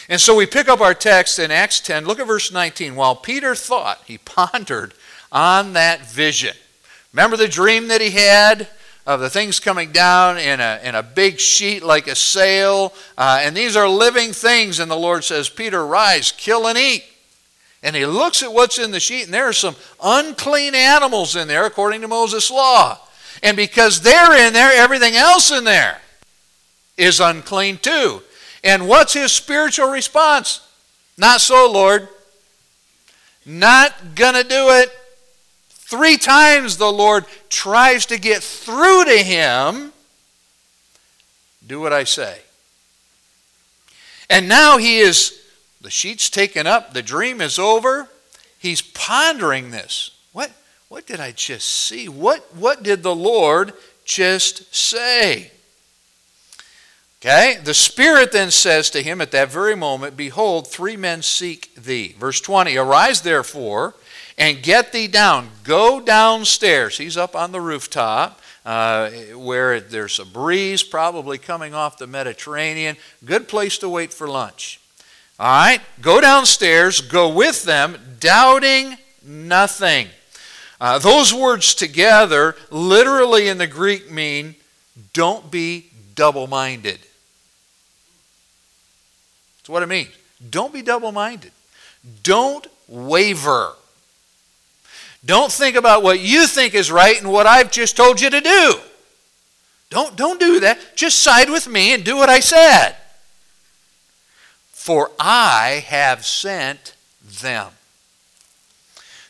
And 0.07 0.21
so 0.21 0.35
we 0.35 0.45
pick 0.45 0.69
up 0.69 0.81
our 0.81 0.93
text 0.93 1.39
in 1.39 1.51
Acts 1.51 1.79
10. 1.81 2.05
Look 2.05 2.19
at 2.19 2.27
verse 2.27 2.51
19. 2.51 2.95
While 2.95 3.15
Peter 3.15 3.53
thought, 3.53 4.01
he 4.05 4.17
pondered 4.25 4.93
on 5.31 5.73
that 5.73 6.05
vision. 6.05 6.55
Remember 7.13 7.37
the 7.37 7.47
dream 7.47 7.87
that 7.89 8.01
he 8.01 8.11
had? 8.11 8.67
of 9.09 9.19
the 9.19 9.29
things 9.29 9.59
coming 9.59 9.91
down 9.91 10.37
in 10.37 10.59
a, 10.59 10.79
in 10.83 10.93
a 10.93 11.01
big 11.01 11.39
sheet 11.39 11.81
like 11.81 12.05
a 12.05 12.13
sail. 12.13 12.93
Uh, 13.17 13.39
and 13.41 13.57
these 13.57 13.75
are 13.75 13.89
living 13.89 14.31
things. 14.31 14.79
And 14.79 14.91
the 14.91 14.95
Lord 14.95 15.23
says, 15.23 15.49
Peter, 15.49 15.83
rise, 15.83 16.31
kill 16.31 16.67
and 16.67 16.77
eat. 16.77 17.03
And 17.81 17.95
he 17.95 18.05
looks 18.05 18.43
at 18.43 18.53
what's 18.53 18.77
in 18.77 18.91
the 18.91 18.99
sheet, 18.99 19.23
and 19.23 19.33
there 19.33 19.47
are 19.47 19.53
some 19.53 19.75
unclean 20.03 20.75
animals 20.75 21.35
in 21.35 21.47
there, 21.47 21.65
according 21.65 22.01
to 22.01 22.07
Moses' 22.07 22.51
law. 22.51 22.99
And 23.41 23.57
because 23.57 24.01
they're 24.01 24.47
in 24.47 24.53
there, 24.53 24.71
everything 24.73 25.15
else 25.15 25.49
in 25.49 25.63
there 25.63 26.01
is 26.97 27.19
unclean 27.19 27.77
too. 27.77 28.21
And 28.63 28.87
what's 28.87 29.13
his 29.13 29.31
spiritual 29.31 29.89
response? 29.89 30.67
Not 31.17 31.41
so, 31.41 31.71
Lord. 31.71 32.09
Not 33.45 33.93
to 34.15 34.43
do 34.43 34.69
it. 34.69 34.91
Three 35.89 36.17
times 36.17 36.77
the 36.77 36.91
Lord 36.91 37.25
tries 37.49 38.05
to 38.05 38.19
get 38.19 38.43
through 38.43 39.05
to 39.05 39.17
him. 39.23 39.91
Do 41.65 41.79
what 41.79 41.91
I 41.91 42.03
say. 42.03 42.41
And 44.29 44.47
now 44.47 44.77
he 44.77 44.99
is, 44.99 45.41
the 45.81 45.89
sheet's 45.89 46.29
taken 46.29 46.67
up, 46.67 46.93
the 46.93 47.01
dream 47.01 47.41
is 47.41 47.57
over. 47.57 48.07
He's 48.59 48.83
pondering 48.83 49.71
this. 49.71 50.11
What, 50.31 50.51
what 50.89 51.07
did 51.07 51.19
I 51.19 51.31
just 51.31 51.67
see? 51.67 52.07
What, 52.07 52.55
what 52.55 52.83
did 52.83 53.01
the 53.01 53.15
Lord 53.15 53.73
just 54.05 54.75
say? 54.75 55.49
Okay, 57.19 57.57
the 57.63 57.73
Spirit 57.73 58.31
then 58.31 58.51
says 58.51 58.91
to 58.91 59.01
him 59.01 59.21
at 59.21 59.31
that 59.31 59.49
very 59.49 59.75
moment, 59.75 60.15
Behold, 60.15 60.67
three 60.67 60.95
men 60.95 61.23
seek 61.23 61.73
thee. 61.73 62.15
Verse 62.19 62.39
20 62.39 62.77
Arise 62.77 63.21
therefore 63.21 63.95
and 64.39 64.63
get 64.63 64.93
thee 64.93 65.07
down. 65.07 65.49
Go 65.63 65.99
downstairs. 65.99 66.97
He's 66.97 67.17
up 67.17 67.35
on 67.35 67.51
the 67.51 67.61
rooftop 67.61 68.41
uh, 68.65 69.09
where 69.35 69.79
there's 69.81 70.17
a 70.17 70.25
breeze 70.25 70.81
probably 70.81 71.37
coming 71.37 71.73
off 71.73 71.97
the 71.97 72.07
Mediterranean. 72.07 72.95
Good 73.23 73.47
place 73.47 73.77
to 73.79 73.89
wait 73.89 74.13
for 74.13 74.27
lunch. 74.27 74.79
All 75.39 75.47
right, 75.47 75.81
go 76.01 76.19
downstairs, 76.19 76.99
go 77.01 77.33
with 77.33 77.63
them, 77.63 77.97
doubting 78.19 78.97
nothing. 79.25 80.07
Uh, 80.81 80.99
those 80.99 81.33
words 81.33 81.75
together, 81.75 82.55
literally 82.69 83.47
in 83.47 83.57
the 83.57 83.67
Greek, 83.67 84.11
mean 84.11 84.55
don't 85.13 85.49
be 85.49 85.91
double 86.15 86.47
minded. 86.47 86.99
That's 89.57 89.69
what 89.69 89.83
it 89.83 89.87
means. 89.87 90.09
Don't 90.49 90.73
be 90.73 90.81
double 90.81 91.11
minded. 91.11 91.51
Don't 92.23 92.67
waver. 92.87 93.73
Don't 95.25 95.51
think 95.51 95.75
about 95.75 96.03
what 96.03 96.19
you 96.19 96.47
think 96.47 96.73
is 96.73 96.91
right 96.91 97.19
and 97.19 97.31
what 97.31 97.45
I've 97.45 97.71
just 97.71 97.97
told 97.97 98.21
you 98.21 98.29
to 98.29 98.41
do. 98.41 98.79
Don't, 99.89 100.15
don't 100.15 100.39
do 100.39 100.59
that. 100.61 100.95
Just 100.95 101.19
side 101.19 101.49
with 101.49 101.67
me 101.67 101.93
and 101.93 102.03
do 102.03 102.15
what 102.15 102.29
I 102.29 102.39
said. 102.39 102.95
For 104.71 105.11
I 105.19 105.83
have 105.87 106.25
sent 106.25 106.95
them. 107.21 107.71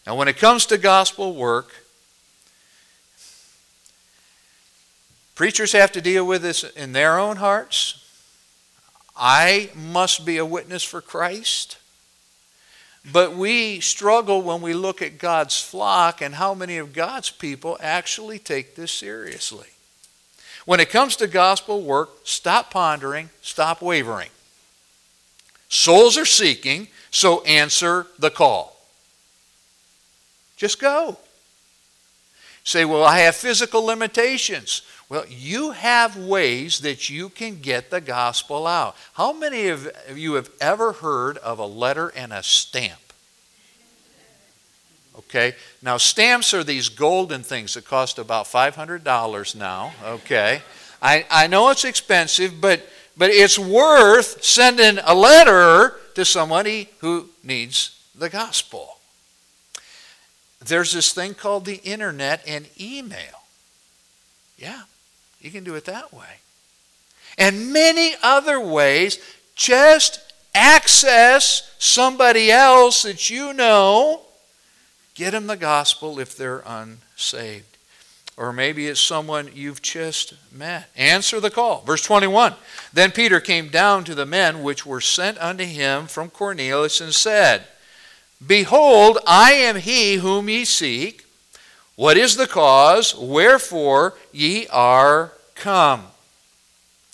Now, 0.06 0.16
when 0.16 0.28
it 0.28 0.38
comes 0.38 0.66
to 0.68 0.78
gospel 0.78 1.36
work, 1.36 1.72
preachers 5.36 5.72
have 5.72 5.92
to 5.94 6.02
deal 6.02 6.26
with 6.26 6.42
this 6.42 6.64
in 6.64 6.94
their 6.94 7.18
own 7.18 7.38
hearts. 7.38 8.06
I 9.16 9.70
must 9.76 10.26
be 10.26 10.38
a 10.38 10.46
witness 10.46 10.84
for 10.84 11.02
Christ. 11.02 11.78
But 13.12 13.36
we 13.36 13.80
struggle 13.80 14.42
when 14.42 14.62
we 14.62 14.74
look 14.74 15.02
at 15.02 15.18
God's 15.18 15.62
flock 15.62 16.22
and 16.22 16.36
how 16.36 16.54
many 16.54 16.78
of 16.78 16.94
God's 16.94 17.30
people 17.30 17.78
actually 17.82 18.40
take 18.40 18.76
this 18.76 18.92
seriously. 18.92 19.68
When 20.66 20.80
it 20.80 20.90
comes 20.90 21.16
to 21.18 21.28
gospel 21.28 21.82
work, 21.82 22.10
stop 22.26 22.72
pondering, 22.72 23.30
stop 23.42 23.82
wavering. 23.82 24.30
Souls 25.70 26.18
are 26.18 26.26
seeking, 26.26 26.88
so 27.10 27.42
answer 27.44 28.08
the 28.20 28.30
call. 28.30 28.76
Just 30.58 30.80
go. 30.80 31.18
Say, 32.64 32.86
well, 32.86 33.04
I 33.04 33.20
have 33.20 33.36
physical 33.36 33.84
limitations. 33.84 34.82
Well, 35.10 35.26
you 35.28 35.72
have 35.72 36.16
ways 36.16 36.80
that 36.82 37.10
you 37.10 37.30
can 37.30 37.60
get 37.62 37.90
the 37.90 38.00
gospel 38.00 38.68
out. 38.68 38.96
How 39.14 39.34
many 39.34 39.68
of 39.68 39.92
you 40.14 40.36
have 40.36 40.52
ever 40.62 40.94
heard 40.94 41.38
of 41.40 41.58
a 41.58 41.66
letter 41.66 42.10
and 42.10 42.32
a 42.32 42.44
stamp? 42.44 43.00
Okay, 45.18 45.56
now 45.82 45.98
stamps 45.98 46.54
are 46.54 46.64
these 46.64 46.90
golden 46.90 47.44
things 47.44 47.74
that 47.74 47.86
cost 47.86 48.20
about 48.20 48.46
$500 48.46 49.56
now. 49.56 49.94
Okay, 50.06 50.62
I, 51.02 51.26
I 51.30 51.48
know 51.48 51.70
it's 51.72 51.86
expensive, 51.86 52.62
but, 52.62 52.88
but 53.18 53.32
it's 53.32 53.60
worth 53.60 54.44
sending 54.44 55.00
a 55.04 55.14
letter 55.16 55.96
to 56.16 56.24
somebody 56.24 56.90
who 57.00 57.30
needs 57.44 58.00
the 58.16 58.30
gospel. 58.30 58.98
There's 60.64 60.94
this 60.94 61.14
thing 61.14 61.34
called 61.34 61.66
the 61.66 61.82
internet 61.84 62.44
and 62.48 62.68
email. 62.80 63.44
Yeah, 64.58 64.84
you 65.42 65.52
can 65.52 65.64
do 65.64 65.76
it 65.76 65.86
that 65.86 66.14
way. 66.14 66.40
And 67.38 67.72
many 67.72 68.16
other 68.22 68.60
ways, 68.60 69.20
just 69.56 70.20
access 70.54 71.74
somebody 71.80 72.52
else 72.52 73.04
that 73.04 73.30
you 73.30 73.54
know, 73.54 74.22
get 75.16 75.32
them 75.32 75.48
the 75.48 75.58
gospel 75.58 76.20
if 76.20 76.36
they're 76.36 76.64
unsaved. 76.66 77.78
Or 78.36 78.54
maybe 78.54 78.88
it's 78.88 79.02
someone 79.02 79.50
you've 79.54 79.82
just 79.82 80.34
met. 80.52 80.90
Answer 80.96 81.42
the 81.42 81.50
call. 81.50 81.82
Verse 81.82 82.04
21 82.04 82.54
Then 82.94 83.12
Peter 83.12 83.42
came 83.42 83.68
down 83.68 84.06
to 84.06 84.16
the 84.16 84.26
men 84.26 84.64
which 84.64 84.86
were 84.86 85.02
sent 85.02 85.38
unto 85.40 85.66
him 85.66 86.08
from 86.08 86.30
Cornelius 86.30 87.02
and 87.02 87.14
said, 87.14 87.66
Behold, 88.46 89.18
I 89.28 89.52
am 89.52 89.76
he 89.76 90.16
whom 90.16 90.48
ye 90.48 90.64
seek. 90.64 91.26
What 92.00 92.16
is 92.16 92.38
the 92.38 92.48
cause? 92.48 93.14
Wherefore 93.14 94.14
ye 94.32 94.68
are 94.68 95.34
come? 95.54 96.06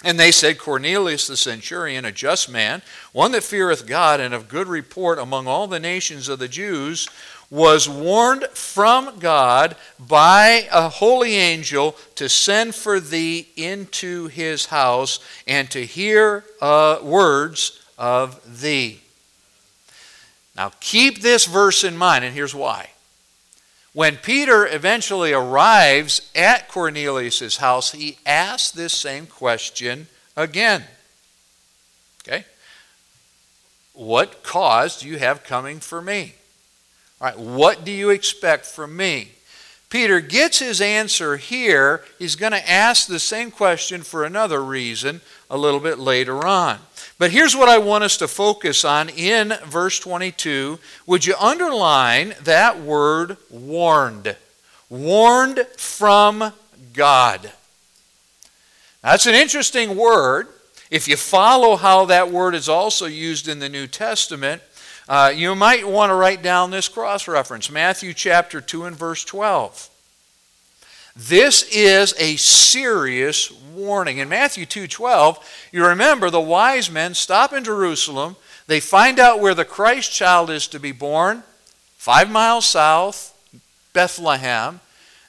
And 0.03 0.19
they 0.19 0.31
said, 0.31 0.59
Cornelius 0.59 1.25
the 1.25 1.35
centurion, 1.35 2.05
a 2.05 2.11
just 2.11 2.51
man, 2.51 2.83
one 3.11 3.31
that 3.31 3.41
feareth 3.41 3.87
God 3.87 4.19
and 4.19 4.31
of 4.31 4.47
good 4.47 4.67
report 4.67 5.17
among 5.17 5.47
all 5.47 5.65
the 5.65 5.79
nations 5.79 6.29
of 6.29 6.37
the 6.37 6.47
Jews, 6.47 7.09
was 7.49 7.89
warned 7.89 8.43
from 8.53 9.17
God 9.17 9.75
by 9.97 10.67
a 10.71 10.87
holy 10.87 11.33
angel 11.33 11.95
to 12.13 12.29
send 12.29 12.75
for 12.75 12.99
thee 12.99 13.47
into 13.55 14.27
his 14.27 14.67
house 14.67 15.19
and 15.47 15.67
to 15.71 15.83
hear 15.83 16.43
uh, 16.61 16.99
words 17.01 17.83
of 17.97 18.61
thee. 18.61 19.01
Now 20.55 20.73
keep 20.79 21.23
this 21.23 21.45
verse 21.45 21.83
in 21.83 21.97
mind, 21.97 22.23
and 22.23 22.35
here's 22.35 22.53
why. 22.53 22.91
When 23.95 24.17
Peter 24.17 24.67
eventually 24.67 25.31
arrives 25.31 26.29
at 26.35 26.67
Cornelius' 26.67 27.55
house, 27.55 27.93
he 27.93 28.17
asks 28.25 28.71
this 28.71 28.91
same 28.91 29.25
question 29.25 30.07
again. 30.35 30.83
Okay? 32.21 32.43
What 33.93 34.43
cause 34.43 34.99
do 34.99 35.07
you 35.07 35.17
have 35.19 35.45
coming 35.45 35.79
for 35.79 36.01
me? 36.01 36.33
All 37.21 37.29
right, 37.29 37.39
what 37.39 37.85
do 37.85 37.91
you 37.93 38.09
expect 38.09 38.65
from 38.65 38.97
me? 38.97 39.29
Peter 39.89 40.19
gets 40.19 40.59
his 40.59 40.81
answer 40.81 41.37
here. 41.37 42.03
He's 42.19 42.35
going 42.35 42.51
to 42.51 42.69
ask 42.69 43.07
the 43.07 43.17
same 43.17 43.49
question 43.49 44.01
for 44.01 44.25
another 44.25 44.61
reason 44.61 45.21
a 45.49 45.57
little 45.57 45.79
bit 45.79 45.99
later 45.99 46.45
on. 46.45 46.79
But 47.17 47.31
here's 47.31 47.55
what 47.55 47.69
I 47.69 47.77
want 47.77 48.03
us 48.03 48.17
to 48.17 48.27
focus 48.27 48.83
on 48.83 49.07
in 49.09 49.53
verse 49.65 49.99
22. 49.99 50.79
Would 51.05 51.25
you 51.25 51.35
underline 51.39 52.35
that 52.43 52.81
word 52.81 53.37
warned? 53.49 54.35
Warned 54.89 55.65
from 55.77 56.51
God. 56.93 57.51
That's 59.01 59.27
an 59.27 59.35
interesting 59.35 59.95
word. 59.95 60.47
If 60.91 61.07
you 61.07 61.15
follow 61.15 61.77
how 61.77 62.05
that 62.05 62.31
word 62.31 62.53
is 62.53 62.67
also 62.67 63.05
used 63.05 63.47
in 63.47 63.59
the 63.59 63.69
New 63.69 63.87
Testament, 63.87 64.61
uh, 65.07 65.31
you 65.35 65.55
might 65.55 65.87
want 65.87 66.09
to 66.09 66.15
write 66.15 66.41
down 66.41 66.71
this 66.71 66.87
cross 66.87 67.27
reference 67.27 67.69
Matthew 67.69 68.13
chapter 68.13 68.59
2 68.59 68.85
and 68.85 68.95
verse 68.95 69.23
12. 69.23 69.89
This 71.15 71.63
is 71.71 72.13
a 72.17 72.35
serious 72.35 73.49
warning. 73.73 74.17
In 74.17 74.27
Matthew 74.27 74.65
2:12, 74.65 75.39
you 75.71 75.85
remember 75.85 76.29
the 76.29 76.41
wise 76.41 76.89
men 76.89 77.13
stop 77.13 77.53
in 77.53 77.63
Jerusalem, 77.63 78.35
they 78.67 78.79
find 78.79 79.19
out 79.19 79.39
where 79.39 79.53
the 79.53 79.63
Christ 79.63 80.11
child 80.11 80.49
is 80.49 80.67
to 80.67 80.79
be 80.79 80.91
born, 80.91 81.43
5 81.97 82.29
miles 82.29 82.65
south, 82.65 83.33
Bethlehem. 83.93 84.81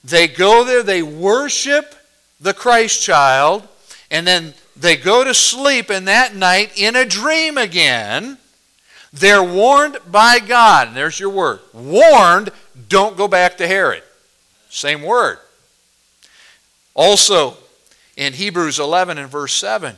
They 0.03 0.27
go 0.27 0.65
there, 0.65 0.83
they 0.83 1.03
worship 1.03 1.95
the 2.41 2.55
Christ 2.55 3.03
child, 3.03 3.69
and 4.11 4.27
then 4.27 4.55
they 4.77 4.97
go 4.97 5.23
to 5.23 5.35
sleep 5.35 5.89
and 5.91 6.09
that 6.09 6.35
night 6.35 6.73
in 6.77 6.97
a 6.97 7.05
dream 7.05 7.57
again. 7.57 8.39
They're 9.13 9.43
warned 9.43 9.99
by 10.07 10.41
God. 10.41 10.89
And 10.89 10.97
there's 10.97 11.19
your 11.19 11.31
word. 11.31 11.61
Warned, 11.73 12.51
don't 12.89 13.17
go 13.17 13.29
back 13.29 13.57
to 13.59 13.67
Herod. 13.67 14.03
Same 14.69 15.03
word. 15.03 15.39
Also, 16.97 17.59
in 18.17 18.33
Hebrews 18.33 18.79
11 18.79 19.19
and 19.19 19.31
verse 19.31 19.53
7, 19.53 19.95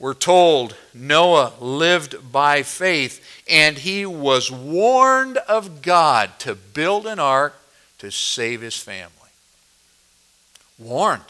we're 0.00 0.12
told 0.12 0.76
Noah 0.92 1.52
lived 1.60 2.32
by 2.32 2.64
faith 2.64 3.24
and 3.48 3.78
he 3.78 4.04
was 4.04 4.50
warned 4.50 5.38
of 5.38 5.80
God 5.80 6.30
to 6.40 6.56
build 6.56 7.06
an 7.06 7.20
ark 7.20 7.54
to 7.98 8.10
save 8.10 8.60
his 8.60 8.76
family. 8.76 9.12
Warned. 10.78 11.22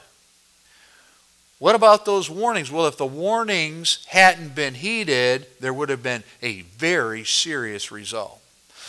What 1.59 1.75
about 1.75 2.07
those 2.07 2.29
warnings? 2.29 2.73
Well, 2.73 2.87
if 2.87 2.97
the 2.97 3.07
warnings 3.07 4.05
hadn't 4.09 4.55
been 4.55 4.75
heeded, 4.75 5.47
there 5.61 5.73
would 5.73 5.91
have 5.91 6.03
been 6.03 6.25
a 6.43 6.63
very 6.63 7.25
serious 7.25 7.93
result. 7.93 8.41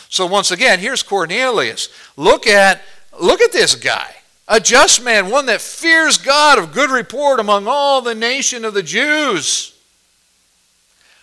So 0.08 0.26
once 0.26 0.50
again, 0.50 0.78
here's 0.78 1.02
Cornelius. 1.02 1.90
Look 2.16 2.46
at 2.46 2.80
look 3.20 3.40
at 3.42 3.52
this 3.52 3.74
guy. 3.74 4.16
A 4.48 4.60
just 4.60 5.04
man, 5.04 5.30
one 5.30 5.46
that 5.46 5.60
fears 5.60 6.16
God 6.16 6.58
of 6.58 6.72
good 6.72 6.90
report 6.90 7.38
among 7.38 7.66
all 7.68 8.00
the 8.00 8.14
nation 8.14 8.64
of 8.64 8.72
the 8.72 8.82
Jews. 8.82 9.74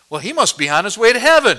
Well, 0.09 0.21
he 0.21 0.31
must 0.31 0.57
be 0.57 0.69
on 0.69 0.85
his 0.85 0.97
way 0.97 1.11
to 1.11 1.19
heaven. 1.19 1.57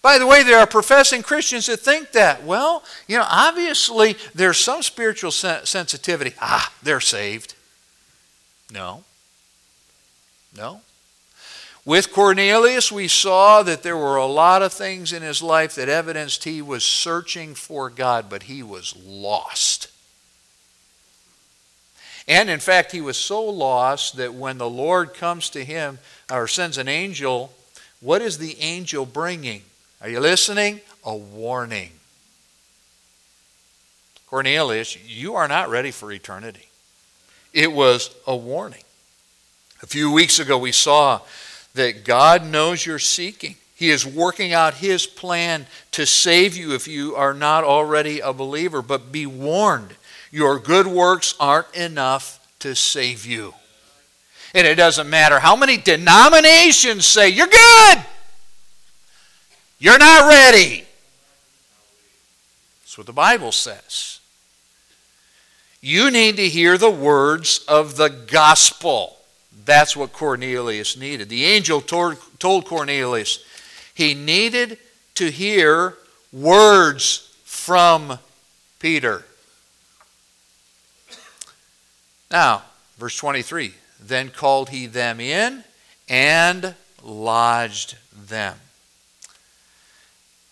By 0.00 0.18
the 0.18 0.26
way, 0.26 0.42
there 0.42 0.58
are 0.58 0.66
professing 0.66 1.22
Christians 1.22 1.66
that 1.66 1.76
think 1.76 2.12
that. 2.12 2.42
Well, 2.42 2.82
you 3.06 3.18
know, 3.18 3.26
obviously 3.28 4.16
there's 4.34 4.58
some 4.58 4.82
spiritual 4.82 5.30
sensitivity. 5.30 6.34
Ah, 6.40 6.72
they're 6.82 6.98
saved. 6.98 7.54
No. 8.72 9.04
No. 10.56 10.80
With 11.84 12.12
Cornelius, 12.12 12.90
we 12.90 13.06
saw 13.06 13.62
that 13.62 13.82
there 13.82 13.96
were 13.96 14.16
a 14.16 14.26
lot 14.26 14.62
of 14.62 14.72
things 14.72 15.12
in 15.12 15.22
his 15.22 15.42
life 15.42 15.74
that 15.74 15.88
evidenced 15.88 16.44
he 16.44 16.62
was 16.62 16.84
searching 16.84 17.54
for 17.54 17.90
God, 17.90 18.30
but 18.30 18.44
he 18.44 18.62
was 18.62 18.96
lost. 19.04 19.91
And 22.28 22.48
in 22.48 22.60
fact, 22.60 22.92
he 22.92 23.00
was 23.00 23.16
so 23.16 23.44
lost 23.44 24.16
that 24.16 24.34
when 24.34 24.58
the 24.58 24.70
Lord 24.70 25.14
comes 25.14 25.50
to 25.50 25.64
him 25.64 25.98
or 26.30 26.46
sends 26.46 26.78
an 26.78 26.88
angel, 26.88 27.52
what 28.00 28.22
is 28.22 28.38
the 28.38 28.60
angel 28.60 29.06
bringing? 29.06 29.62
Are 30.00 30.08
you 30.08 30.20
listening? 30.20 30.80
A 31.04 31.16
warning. 31.16 31.90
Cornelius, 34.26 34.96
you 35.06 35.34
are 35.34 35.48
not 35.48 35.68
ready 35.68 35.90
for 35.90 36.10
eternity. 36.10 36.68
It 37.52 37.70
was 37.72 38.14
a 38.26 38.34
warning. 38.34 38.82
A 39.82 39.86
few 39.86 40.10
weeks 40.10 40.38
ago, 40.38 40.56
we 40.56 40.72
saw 40.72 41.20
that 41.74 42.04
God 42.04 42.46
knows 42.46 42.86
you're 42.86 42.98
seeking. 42.98 43.56
He 43.74 43.90
is 43.90 44.06
working 44.06 44.52
out 44.52 44.74
His 44.74 45.06
plan 45.06 45.66
to 45.90 46.06
save 46.06 46.56
you 46.56 46.72
if 46.74 46.86
you 46.86 47.14
are 47.16 47.34
not 47.34 47.64
already 47.64 48.20
a 48.20 48.32
believer. 48.32 48.80
But 48.80 49.12
be 49.12 49.26
warned 49.26 49.96
your 50.32 50.58
good 50.58 50.86
works 50.88 51.34
aren't 51.38 51.72
enough 51.76 52.40
to 52.60 52.74
save 52.74 53.24
you. 53.24 53.54
And 54.54 54.66
it 54.66 54.74
doesn't 54.74 55.08
matter 55.08 55.38
how 55.38 55.54
many 55.54 55.76
denominations 55.76 57.06
say, 57.06 57.28
You're 57.28 57.46
good. 57.46 57.98
You're 59.78 59.98
not 59.98 60.28
ready. 60.28 60.84
That's 62.82 62.98
what 62.98 63.06
the 63.06 63.12
Bible 63.12 63.52
says. 63.52 64.20
You 65.80 66.10
need 66.10 66.36
to 66.36 66.48
hear 66.48 66.78
the 66.78 66.90
words 66.90 67.64
of 67.66 67.96
the 67.96 68.08
gospel. 68.08 69.16
That's 69.64 69.96
what 69.96 70.12
Cornelius 70.12 70.96
needed. 70.96 71.28
The 71.28 71.44
angel 71.44 71.80
told 71.80 72.64
Cornelius 72.64 73.44
he 73.94 74.14
needed 74.14 74.78
to 75.16 75.30
hear 75.30 75.94
words 76.32 77.34
from 77.44 78.18
Peter. 78.78 79.24
Now, 82.32 82.62
verse 82.96 83.16
23 83.16 83.74
Then 84.00 84.30
called 84.30 84.70
he 84.70 84.86
them 84.86 85.20
in 85.20 85.64
and 86.08 86.74
lodged 87.02 87.96
them. 88.12 88.58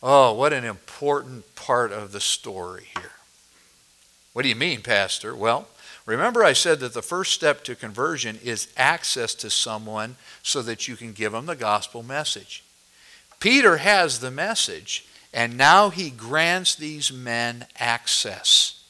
Oh, 0.02 0.34
what 0.34 0.52
an 0.52 0.64
important 0.64 1.54
part 1.54 1.90
of 1.90 2.12
the 2.12 2.20
story 2.20 2.88
here. 2.96 3.12
What 4.32 4.42
do 4.42 4.48
you 4.48 4.54
mean, 4.54 4.82
Pastor? 4.82 5.34
Well, 5.34 5.68
remember 6.06 6.44
I 6.44 6.52
said 6.52 6.80
that 6.80 6.94
the 6.94 7.02
first 7.02 7.32
step 7.32 7.64
to 7.64 7.74
conversion 7.74 8.38
is 8.42 8.72
access 8.76 9.34
to 9.36 9.50
someone 9.50 10.16
so 10.42 10.62
that 10.62 10.86
you 10.86 10.96
can 10.96 11.12
give 11.12 11.32
them 11.32 11.46
the 11.46 11.56
gospel 11.56 12.02
message. 12.02 12.62
Peter 13.40 13.78
has 13.78 14.20
the 14.20 14.30
message, 14.30 15.06
and 15.32 15.56
now 15.56 15.90
he 15.90 16.10
grants 16.10 16.74
these 16.74 17.12
men 17.12 17.66
access 17.78 18.82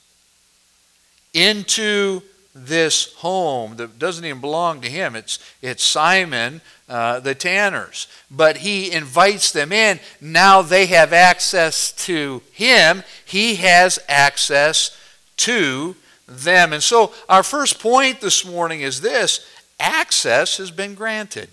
into 1.32 2.22
this 2.66 3.14
home 3.14 3.76
that 3.76 3.98
doesn't 3.98 4.24
even 4.24 4.40
belong 4.40 4.80
to 4.82 4.88
him. 4.88 5.16
It's, 5.16 5.38
it's 5.62 5.82
Simon, 5.82 6.60
uh, 6.88 7.20
the 7.20 7.34
tanners. 7.34 8.06
But 8.30 8.58
he 8.58 8.92
invites 8.92 9.52
them 9.52 9.72
in. 9.72 10.00
Now 10.20 10.62
they 10.62 10.86
have 10.86 11.12
access 11.12 11.92
to 12.06 12.42
him, 12.52 13.02
he 13.24 13.56
has 13.56 13.98
access 14.08 14.96
to 15.38 15.96
them. 16.26 16.72
And 16.72 16.82
so, 16.82 17.12
our 17.28 17.42
first 17.42 17.80
point 17.80 18.20
this 18.20 18.44
morning 18.44 18.82
is 18.82 19.00
this 19.00 19.46
access 19.78 20.58
has 20.58 20.70
been 20.70 20.94
granted. 20.94 21.48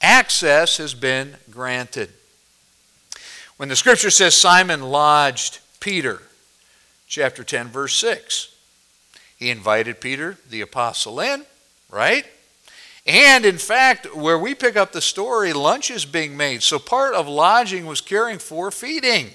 Access 0.00 0.76
has 0.76 0.92
been 0.92 1.36
granted. 1.50 2.10
When 3.56 3.68
the 3.68 3.76
scripture 3.76 4.10
says 4.10 4.34
Simon 4.34 4.82
lodged 4.82 5.60
Peter, 5.80 6.20
chapter 7.06 7.42
10, 7.44 7.68
verse 7.68 7.94
6, 7.94 8.53
he 9.44 9.50
invited 9.50 10.00
Peter, 10.00 10.38
the 10.48 10.62
apostle, 10.62 11.20
in, 11.20 11.44
right? 11.90 12.24
And 13.04 13.44
in 13.44 13.58
fact, 13.58 14.16
where 14.16 14.38
we 14.38 14.54
pick 14.54 14.74
up 14.74 14.92
the 14.92 15.02
story, 15.02 15.52
lunch 15.52 15.90
is 15.90 16.06
being 16.06 16.34
made. 16.34 16.62
So 16.62 16.78
part 16.78 17.12
of 17.12 17.28
lodging 17.28 17.84
was 17.84 18.00
caring 18.00 18.38
for 18.38 18.70
feeding. 18.70 19.28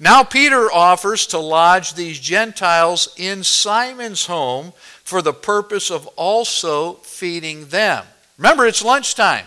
Now 0.00 0.24
Peter 0.24 0.72
offers 0.72 1.26
to 1.28 1.38
lodge 1.38 1.92
these 1.92 2.18
Gentiles 2.18 3.14
in 3.18 3.44
Simon's 3.44 4.24
home 4.24 4.72
for 5.04 5.20
the 5.20 5.34
purpose 5.34 5.90
of 5.90 6.06
also 6.16 6.94
feeding 6.94 7.66
them. 7.66 8.06
Remember, 8.38 8.66
it's 8.66 8.82
lunchtime. 8.82 9.44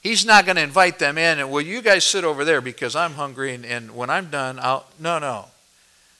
He's 0.00 0.24
not 0.24 0.46
going 0.46 0.54
to 0.54 0.62
invite 0.62 1.00
them 1.00 1.18
in 1.18 1.40
and, 1.40 1.50
well, 1.50 1.62
you 1.62 1.82
guys 1.82 2.04
sit 2.04 2.22
over 2.22 2.44
there 2.44 2.60
because 2.60 2.94
I'm 2.94 3.14
hungry 3.14 3.54
and, 3.54 3.66
and 3.66 3.96
when 3.96 4.08
I'm 4.08 4.30
done, 4.30 4.60
I'll. 4.60 4.86
No, 5.00 5.18
no. 5.18 5.46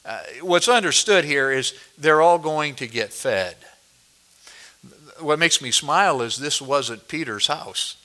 Uh, 0.05 0.21
what's 0.41 0.69
understood 0.69 1.25
here 1.25 1.51
is 1.51 1.75
they're 1.99 2.23
all 2.23 2.39
going 2.39 2.75
to 2.77 2.87
get 2.87 3.13
fed. 3.13 3.57
What 5.21 5.39
makes 5.39 5.61
me 5.61 5.71
smile 5.71 6.23
is 6.23 6.37
this 6.37 6.63
wasn't 6.63 7.09
Peter's 7.09 7.47
house. 7.47 7.97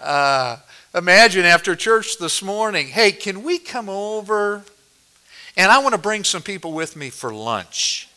Uh, 0.00 0.58
imagine 0.94 1.44
after 1.44 1.74
church 1.74 2.18
this 2.18 2.40
morning, 2.40 2.86
hey, 2.86 3.10
can 3.10 3.42
we 3.42 3.58
come 3.58 3.88
over? 3.88 4.62
And 5.56 5.72
I 5.72 5.80
want 5.80 5.92
to 5.92 6.00
bring 6.00 6.22
some 6.22 6.40
people 6.40 6.72
with 6.72 6.94
me 6.94 7.10
for 7.10 7.34
lunch. 7.34 8.08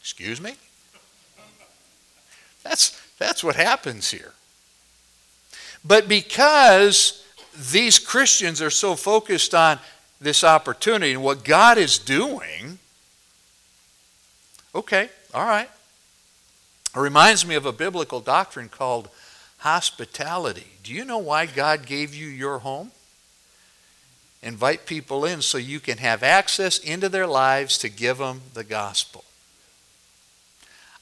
Excuse 0.00 0.40
me? 0.40 0.56
That's, 2.64 3.00
that's 3.16 3.44
what 3.44 3.54
happens 3.54 4.10
here. 4.10 4.32
But 5.84 6.08
because 6.08 7.23
these 7.56 7.98
Christians 7.98 8.60
are 8.60 8.70
so 8.70 8.94
focused 8.94 9.54
on 9.54 9.78
this 10.20 10.44
opportunity 10.44 11.12
and 11.12 11.22
what 11.22 11.44
God 11.44 11.78
is 11.78 11.98
doing. 11.98 12.78
Okay, 14.74 15.08
all 15.32 15.46
right. 15.46 15.68
It 16.94 16.98
reminds 16.98 17.46
me 17.46 17.54
of 17.54 17.66
a 17.66 17.72
biblical 17.72 18.20
doctrine 18.20 18.68
called 18.68 19.08
hospitality. 19.58 20.66
Do 20.82 20.92
you 20.92 21.04
know 21.04 21.18
why 21.18 21.46
God 21.46 21.86
gave 21.86 22.14
you 22.14 22.26
your 22.26 22.58
home? 22.58 22.90
invite 24.44 24.84
people 24.84 25.24
in 25.24 25.40
so 25.40 25.56
you 25.56 25.80
can 25.80 25.98
have 25.98 26.22
access 26.22 26.78
into 26.78 27.08
their 27.08 27.26
lives 27.26 27.78
to 27.78 27.88
give 27.88 28.18
them 28.18 28.42
the 28.52 28.62
gospel. 28.62 29.24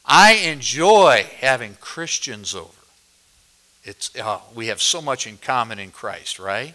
I 0.05 0.35
enjoy 0.35 1.27
having 1.39 1.77
Christians 1.81 2.55
over. 2.55 2.71
It's, 3.85 4.11
oh, 4.19 4.43
we 4.55 4.69
have 4.69 4.81
so 4.81 5.03
much 5.03 5.27
in 5.27 5.39
common 5.39 5.79
in 5.79 5.91
Christ, 5.91 6.39
right? 6.39 6.75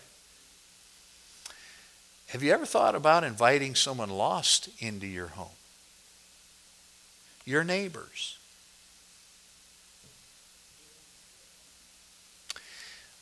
Have 2.28 2.43
you 2.43 2.52
ever 2.52 2.65
thought 2.65 2.96
about 2.96 3.24
inviting 3.24 3.76
someone 3.76 4.10
lost 4.10 4.70
into 4.80 5.08
your 5.08 5.28
home? 5.28 5.48
Your 7.46 7.63
neighbors. 7.63 8.38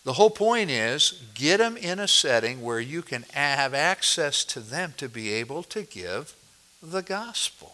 The 0.04 0.14
whole 0.14 0.32
point 0.32 0.70
is 0.70 1.24
get 1.34 1.58
them 1.58 1.78
in 1.78 2.00
a 2.00 2.08
setting 2.08 2.62
where 2.62 2.80
you 2.80 3.02
can 3.02 3.26
have 3.34 3.74
access 3.74 4.44
to 4.46 4.60
them 4.60 4.94
to 4.98 5.10
be 5.10 5.32
able 5.34 5.64
to 5.64 5.82
give 5.84 6.34
the 6.82 7.02
gospel. 7.02 7.74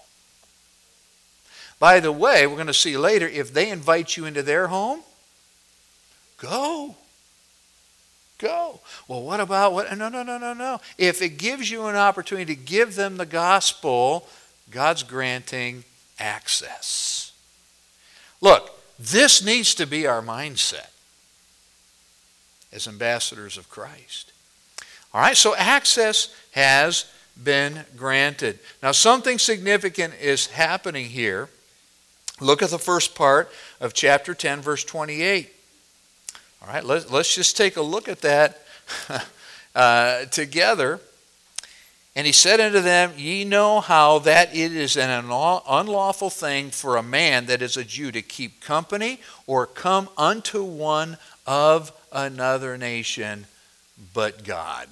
By 1.80 2.00
the 2.00 2.12
way, 2.12 2.48
we're 2.48 2.56
going 2.56 2.68
to 2.68 2.74
see 2.74 2.98
later 2.98 3.28
if 3.28 3.54
they 3.54 3.70
invite 3.70 4.16
you 4.16 4.26
into 4.26 4.44
their 4.44 4.68
home, 4.68 5.02
go. 6.42 6.96
Go. 8.40 8.80
Well, 9.08 9.22
what 9.22 9.40
about 9.40 9.74
what? 9.74 9.96
No, 9.96 10.10
no, 10.10 10.24
no, 10.24 10.38
no, 10.38 10.54
no. 10.54 10.82
If 10.98 11.22
it 11.22 11.38
gives 11.38 11.70
you 11.70 11.86
an 11.86 11.96
opportunity 11.96 12.56
to 12.56 12.62
give 12.62 12.96
them 12.96 13.18
the 13.18 13.26
gospel, 13.26 14.28
God's 14.72 15.04
granting 15.04 15.84
access. 16.20 17.34
Look, 18.42 18.72
this 18.98 19.44
needs 19.44 19.76
to 19.76 19.86
be 19.86 20.08
our 20.08 20.24
mindset 20.24 20.90
as 22.74 22.88
ambassadors 22.88 23.58
of 23.58 23.70
Christ. 23.70 24.32
All 25.14 25.22
right, 25.22 25.38
so 25.38 25.56
access 25.56 26.34
has 26.52 27.06
been 27.42 27.86
granted. 27.96 28.60
Now, 28.82 28.92
something 28.92 29.38
significant 29.38 30.16
is 30.20 30.48
happening 30.48 31.10
here. 31.10 31.50
Look 32.40 32.64
at 32.64 32.72
the 32.72 32.80
first 32.80 33.14
part 33.14 33.52
of 33.80 33.94
chapter 33.94 34.34
10, 34.34 34.62
verse 34.62 34.84
28. 34.84 35.52
All 36.62 36.68
right, 36.68 36.84
let's, 36.84 37.10
let's 37.10 37.34
just 37.34 37.58
take 37.58 37.76
a 37.76 37.82
look 37.82 38.08
at 38.08 38.22
that 38.22 38.62
uh, 39.76 40.26
together. 40.26 41.00
And 42.16 42.28
he 42.28 42.34
said 42.34 42.60
unto 42.60 42.82
them, 42.82 43.14
Ye 43.18 43.46
know 43.46 43.80
how 43.80 44.20
that 44.20 44.56
it 44.56 44.76
is 44.76 44.98
an 44.98 45.10
unlawful 45.10 46.30
thing 46.30 46.70
for 46.70 46.98
a 46.98 47.04
man 47.04 47.46
that 47.46 47.62
is 47.62 47.78
a 47.78 47.84
Jew 47.84 48.12
to 48.12 48.22
keep 48.22 48.62
company 48.62 49.20
or 49.48 49.66
come 49.66 50.10
unto 50.18 50.64
one 50.64 51.18
of 51.48 51.92
another 52.12 52.78
nation 52.78 53.46
but 54.14 54.44
God. 54.44 54.88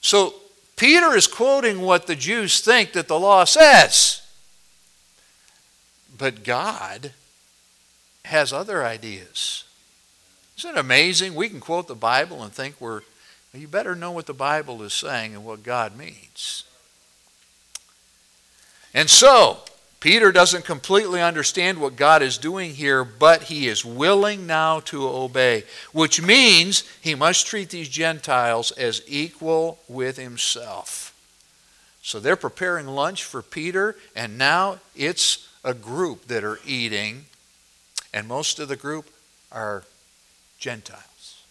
So 0.00 0.34
Peter 0.76 1.16
is 1.16 1.26
quoting 1.26 1.80
what 1.80 2.06
the 2.06 2.16
Jews 2.16 2.60
think 2.60 2.92
that 2.92 3.08
the 3.08 3.18
law 3.18 3.44
says. 3.44 4.22
But 6.16 6.44
God 6.44 7.12
has 8.28 8.52
other 8.52 8.84
ideas. 8.84 9.64
Isn't 10.58 10.70
it 10.70 10.78
amazing? 10.78 11.34
We 11.34 11.48
can 11.48 11.60
quote 11.60 11.88
the 11.88 11.94
Bible 11.94 12.42
and 12.42 12.52
think 12.52 12.80
we're, 12.80 13.02
you 13.54 13.68
better 13.68 13.94
know 13.94 14.12
what 14.12 14.26
the 14.26 14.34
Bible 14.34 14.82
is 14.82 14.92
saying 14.92 15.34
and 15.34 15.44
what 15.44 15.62
God 15.62 15.96
means. 15.96 16.64
And 18.92 19.08
so, 19.08 19.58
Peter 20.00 20.30
doesn't 20.30 20.64
completely 20.64 21.20
understand 21.20 21.78
what 21.78 21.96
God 21.96 22.22
is 22.22 22.38
doing 22.38 22.74
here, 22.74 23.02
but 23.02 23.44
he 23.44 23.66
is 23.66 23.84
willing 23.84 24.46
now 24.46 24.80
to 24.80 25.08
obey, 25.08 25.64
which 25.92 26.22
means 26.22 26.84
he 27.00 27.14
must 27.14 27.46
treat 27.46 27.70
these 27.70 27.88
Gentiles 27.88 28.70
as 28.72 29.02
equal 29.08 29.80
with 29.88 30.16
himself. 30.16 31.14
So 32.02 32.20
they're 32.20 32.36
preparing 32.36 32.86
lunch 32.86 33.24
for 33.24 33.42
Peter, 33.42 33.96
and 34.14 34.38
now 34.38 34.78
it's 34.94 35.48
a 35.64 35.74
group 35.74 36.28
that 36.28 36.44
are 36.44 36.60
eating, 36.64 37.26
and 38.18 38.26
most 38.26 38.58
of 38.58 38.66
the 38.66 38.74
group 38.74 39.08
are 39.52 39.84
Gentiles. 40.58 41.44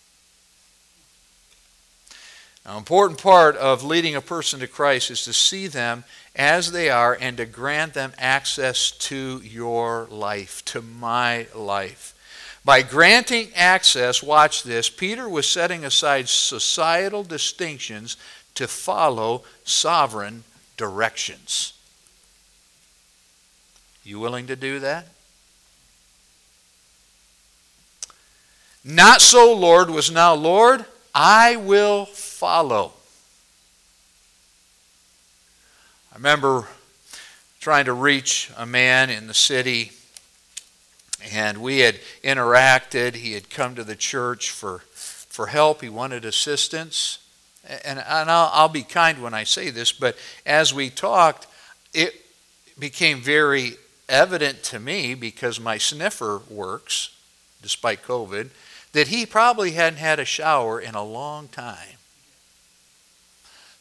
Now, 2.66 2.78
important 2.78 3.22
part 3.22 3.56
of 3.56 3.86
leading 3.86 4.16
a 4.16 4.22
person 4.22 4.60
to 4.60 4.68
Christ 4.68 5.10
is 5.10 5.24
to 5.24 5.32
see 5.32 5.68
them 5.68 6.04
as 6.36 6.74
they 6.74 6.90
are 6.90 7.18
and 7.20 7.38
to 7.38 7.46
grant 7.46 7.94
them 7.94 8.12
access 8.18 8.92
to 8.92 9.42
your 9.46 10.10
life, 10.12 10.66
to 10.66 10.82
my 10.82 11.48
life. 11.56 12.14
By 12.66 12.82
granting 12.82 13.48
access, 13.56 14.22
watch 14.22 14.64
this, 14.64 14.90
Peter 14.90 15.30
was 15.30 15.48
setting 15.48 15.86
aside 15.86 16.28
societal 16.28 17.24
distinctions 17.24 18.18
to 18.56 18.68
follow 18.68 19.46
sovereign 19.64 20.44
directions. 20.76 21.72
You 24.04 24.20
willing 24.20 24.48
to 24.48 24.58
do 24.58 24.80
that? 24.80 25.08
Not 28.90 29.22
so, 29.22 29.54
Lord, 29.54 29.90
was 29.90 30.10
now, 30.10 30.34
Lord, 30.34 30.86
I 31.14 31.58
will 31.58 32.06
follow. 32.06 32.94
I 36.14 36.16
remember 36.16 36.70
trying 37.60 37.84
to 37.84 37.94
reach 37.94 38.50
a 38.56 38.66
man 38.66 39.10
in 39.10 39.28
the 39.28 39.34
city, 39.34 39.92
and 41.34 41.58
we 41.58 41.80
had 41.80 42.00
interacted. 42.24 43.16
He 43.16 43.34
had 43.34 43.50
come 43.50 43.76
to 43.76 43.84
the 43.84 43.98
church 43.98 44.52
for, 44.52 44.78
for 44.94 45.48
help, 45.48 45.82
he 45.82 45.90
wanted 45.90 46.24
assistance. 46.24 47.20
And, 47.84 48.00
and 48.00 48.32
I'll, 48.32 48.50
I'll 48.54 48.70
be 48.70 48.84
kind 48.84 49.22
when 49.22 49.34
I 49.34 49.44
say 49.44 49.70
this, 49.70 49.92
but 49.92 50.16
as 50.46 50.74
we 50.74 50.90
talked, 50.90 51.46
it 51.94 52.14
became 52.80 53.20
very 53.20 53.74
evident 54.08 54.64
to 54.64 54.80
me 54.80 55.14
because 55.14 55.60
my 55.60 55.78
sniffer 55.78 56.40
works, 56.50 57.10
despite 57.62 58.02
COVID, 58.04 58.50
that 58.98 59.10
he 59.10 59.26
probably 59.26 59.72
hadn't 59.72 60.00
had 60.00 60.20
a 60.20 60.26
shower 60.26 60.82
in 60.82 60.96
a 60.96 61.04
long 61.04 61.48
time 61.48 61.98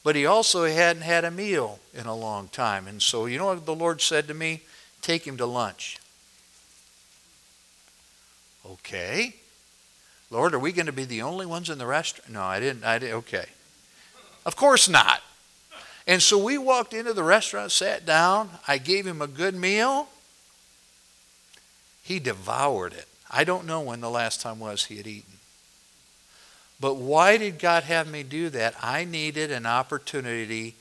but 0.07 0.15
he 0.15 0.25
also 0.25 0.65
hadn't 0.67 1.03
had 1.03 1.25
a 1.25 1.33
meal 1.33 1.81
in 1.93 2.07
a 2.07 2.15
long 2.15 2.47
time. 2.47 2.87
And 2.87 3.03
so, 3.03 3.27
you 3.27 3.39
know 3.39 3.47
what 3.47 3.67
the 3.67 3.75
Lord 3.75 4.01
said 4.01 4.29
to 4.29 4.35
me? 4.35 4.61
Take 5.03 5.27
him 5.27 5.37
to 5.39 5.47
lunch. 5.47 5.99
Okay. 8.65 9.35
Lord, 10.31 10.55
are 10.55 10.61
we 10.61 10.71
going 10.71 10.87
to 10.87 10.93
be 10.93 11.07
the 11.07 11.23
only 11.23 11.45
ones 11.45 11.69
in 11.69 11.79
the 11.79 11.87
restaurant? 11.87 12.31
No, 12.31 12.43
I 12.43 12.61
didn't. 12.61 12.85
I 12.85 13.01
did. 13.01 13.15
Okay. 13.15 13.47
Of 14.45 14.55
course 14.55 14.89
not. 14.89 15.23
And 16.07 16.23
so 16.23 16.39
we 16.39 16.57
walked 16.57 16.95
into 16.95 17.13
the 17.13 17.25
restaurant, 17.25 17.73
sat 17.73 18.07
down. 18.07 18.51
I 18.69 18.79
gave 18.79 19.09
him 19.09 19.21
a 19.21 19.27
good 19.27 19.57
meal. 19.57 20.07
He 22.05 22.21
devoured 22.21 22.93
it. 22.93 23.09
I 23.37 23.45
don't 23.45 23.67
know 23.67 23.83
when 23.83 24.01
the 24.01 24.09
last 24.09 24.41
time 24.41 24.59
was 24.59 24.87
he 24.87 24.97
had 24.97 25.07
eaten. 25.07 25.35
But 26.81 26.97
why 26.97 27.37
did 27.37 27.59
God 27.59 27.83
have 27.83 28.11
me 28.11 28.23
do 28.23 28.49
that? 28.49 28.75
I 28.83 29.05
needed 29.05 29.51
an 29.51 29.67
opportunity. 29.67 30.75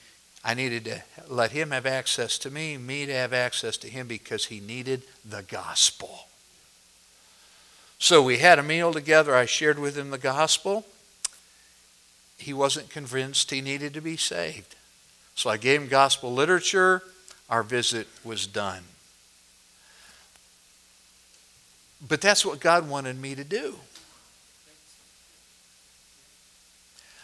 I 0.43 0.53
needed 0.53 0.85
to 0.85 1.03
let 1.27 1.51
Him 1.51 1.71
have 1.71 1.85
access 1.85 2.37
to 2.39 2.49
me, 2.49 2.77
me 2.77 3.05
to 3.07 3.13
have 3.13 3.33
access 3.33 3.75
to 3.77 3.89
Him 3.89 4.07
because 4.07 4.45
He 4.45 4.61
needed 4.61 5.03
the 5.29 5.43
gospel. 5.43 6.27
So 7.99 8.23
we 8.23 8.37
had 8.37 8.57
a 8.57 8.63
meal 8.63 8.93
together. 8.93 9.35
I 9.35 9.45
shared 9.45 9.77
with 9.77 9.97
him 9.97 10.11
the 10.11 10.17
gospel. 10.17 10.85
He 12.37 12.53
wasn't 12.53 12.89
convinced 12.89 13.51
he 13.51 13.61
needed 13.61 13.93
to 13.95 14.01
be 14.01 14.15
saved. 14.17 14.75
So 15.35 15.49
I 15.49 15.57
gave 15.57 15.81
him 15.81 15.87
gospel 15.87 16.33
literature. 16.33 17.03
Our 17.49 17.63
visit 17.63 18.07
was 18.23 18.47
done. 18.47 18.83
But 22.07 22.21
that's 22.21 22.45
what 22.45 22.59
God 22.59 22.87
wanted 22.87 23.19
me 23.19 23.35
to 23.35 23.43
do. 23.43 23.75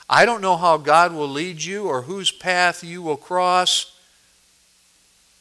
I 0.10 0.26
don't 0.26 0.42
know 0.42 0.58
how 0.58 0.78
God 0.78 1.14
will 1.14 1.30
lead 1.30 1.64
you 1.64 1.86
or 1.86 2.02
whose 2.02 2.32
path 2.32 2.84
you 2.84 3.02
will 3.02 3.16
cross, 3.16 3.98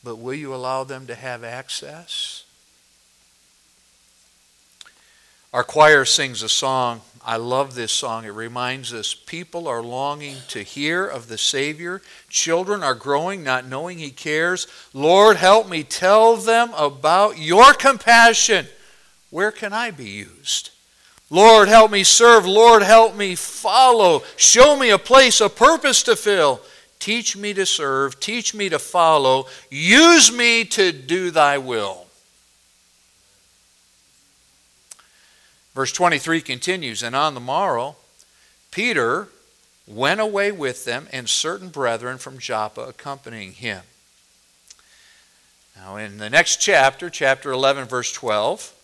but 0.04 0.16
will 0.16 0.34
you 0.34 0.54
allow 0.54 0.84
them 0.84 1.06
to 1.08 1.14
have 1.14 1.42
access? 1.42 2.44
Our 5.52 5.64
choir 5.64 6.04
sings 6.04 6.44
a 6.44 6.48
song. 6.48 7.00
I 7.24 7.36
love 7.36 7.74
this 7.74 7.90
song. 7.90 8.24
It 8.24 8.28
reminds 8.28 8.94
us 8.94 9.12
people 9.12 9.66
are 9.66 9.82
longing 9.82 10.36
to 10.48 10.62
hear 10.62 11.04
of 11.04 11.26
the 11.26 11.36
Savior. 11.36 12.00
Children 12.28 12.84
are 12.84 12.94
growing, 12.94 13.42
not 13.42 13.66
knowing 13.66 13.98
He 13.98 14.10
cares. 14.10 14.68
Lord, 14.94 15.36
help 15.36 15.68
me 15.68 15.82
tell 15.82 16.36
them 16.36 16.72
about 16.76 17.38
your 17.38 17.72
compassion. 17.74 18.68
Where 19.30 19.52
can 19.52 19.72
I 19.72 19.90
be 19.90 20.08
used? 20.08 20.70
Lord, 21.30 21.68
help 21.68 21.92
me 21.92 22.02
serve. 22.02 22.44
Lord, 22.44 22.82
help 22.82 23.14
me 23.14 23.36
follow. 23.36 24.24
Show 24.36 24.76
me 24.76 24.90
a 24.90 24.98
place, 24.98 25.40
a 25.40 25.48
purpose 25.48 26.02
to 26.02 26.16
fill. 26.16 26.60
Teach 26.98 27.36
me 27.36 27.54
to 27.54 27.64
serve. 27.64 28.18
Teach 28.18 28.52
me 28.52 28.68
to 28.68 28.78
follow. 28.78 29.46
Use 29.70 30.32
me 30.32 30.64
to 30.64 30.90
do 30.90 31.30
thy 31.30 31.56
will. 31.56 32.06
Verse 35.74 35.92
23 35.92 36.40
continues 36.40 37.02
And 37.02 37.14
on 37.14 37.34
the 37.34 37.40
morrow, 37.40 37.96
Peter 38.72 39.28
went 39.86 40.20
away 40.20 40.52
with 40.52 40.84
them, 40.84 41.08
and 41.12 41.28
certain 41.28 41.68
brethren 41.68 42.18
from 42.18 42.38
Joppa 42.38 42.82
accompanying 42.82 43.52
him. 43.52 43.82
Now, 45.76 45.96
in 45.96 46.18
the 46.18 46.30
next 46.30 46.60
chapter, 46.60 47.08
chapter 47.08 47.50
11, 47.50 47.86
verse 47.86 48.12
12, 48.12 48.74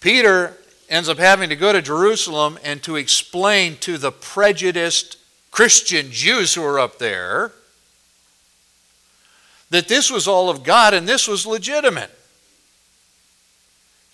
Peter 0.00 0.56
ends 0.88 1.08
up 1.08 1.18
having 1.18 1.48
to 1.48 1.56
go 1.56 1.72
to 1.72 1.82
Jerusalem 1.82 2.58
and 2.64 2.82
to 2.82 2.96
explain 2.96 3.76
to 3.78 3.98
the 3.98 4.12
prejudiced 4.12 5.16
Christian 5.50 6.10
Jews 6.10 6.54
who 6.54 6.64
are 6.64 6.78
up 6.78 6.98
there 6.98 7.52
that 9.70 9.88
this 9.88 10.10
was 10.10 10.26
all 10.26 10.48
of 10.48 10.62
God 10.62 10.94
and 10.94 11.06
this 11.06 11.28
was 11.28 11.46
legitimate. 11.46 12.10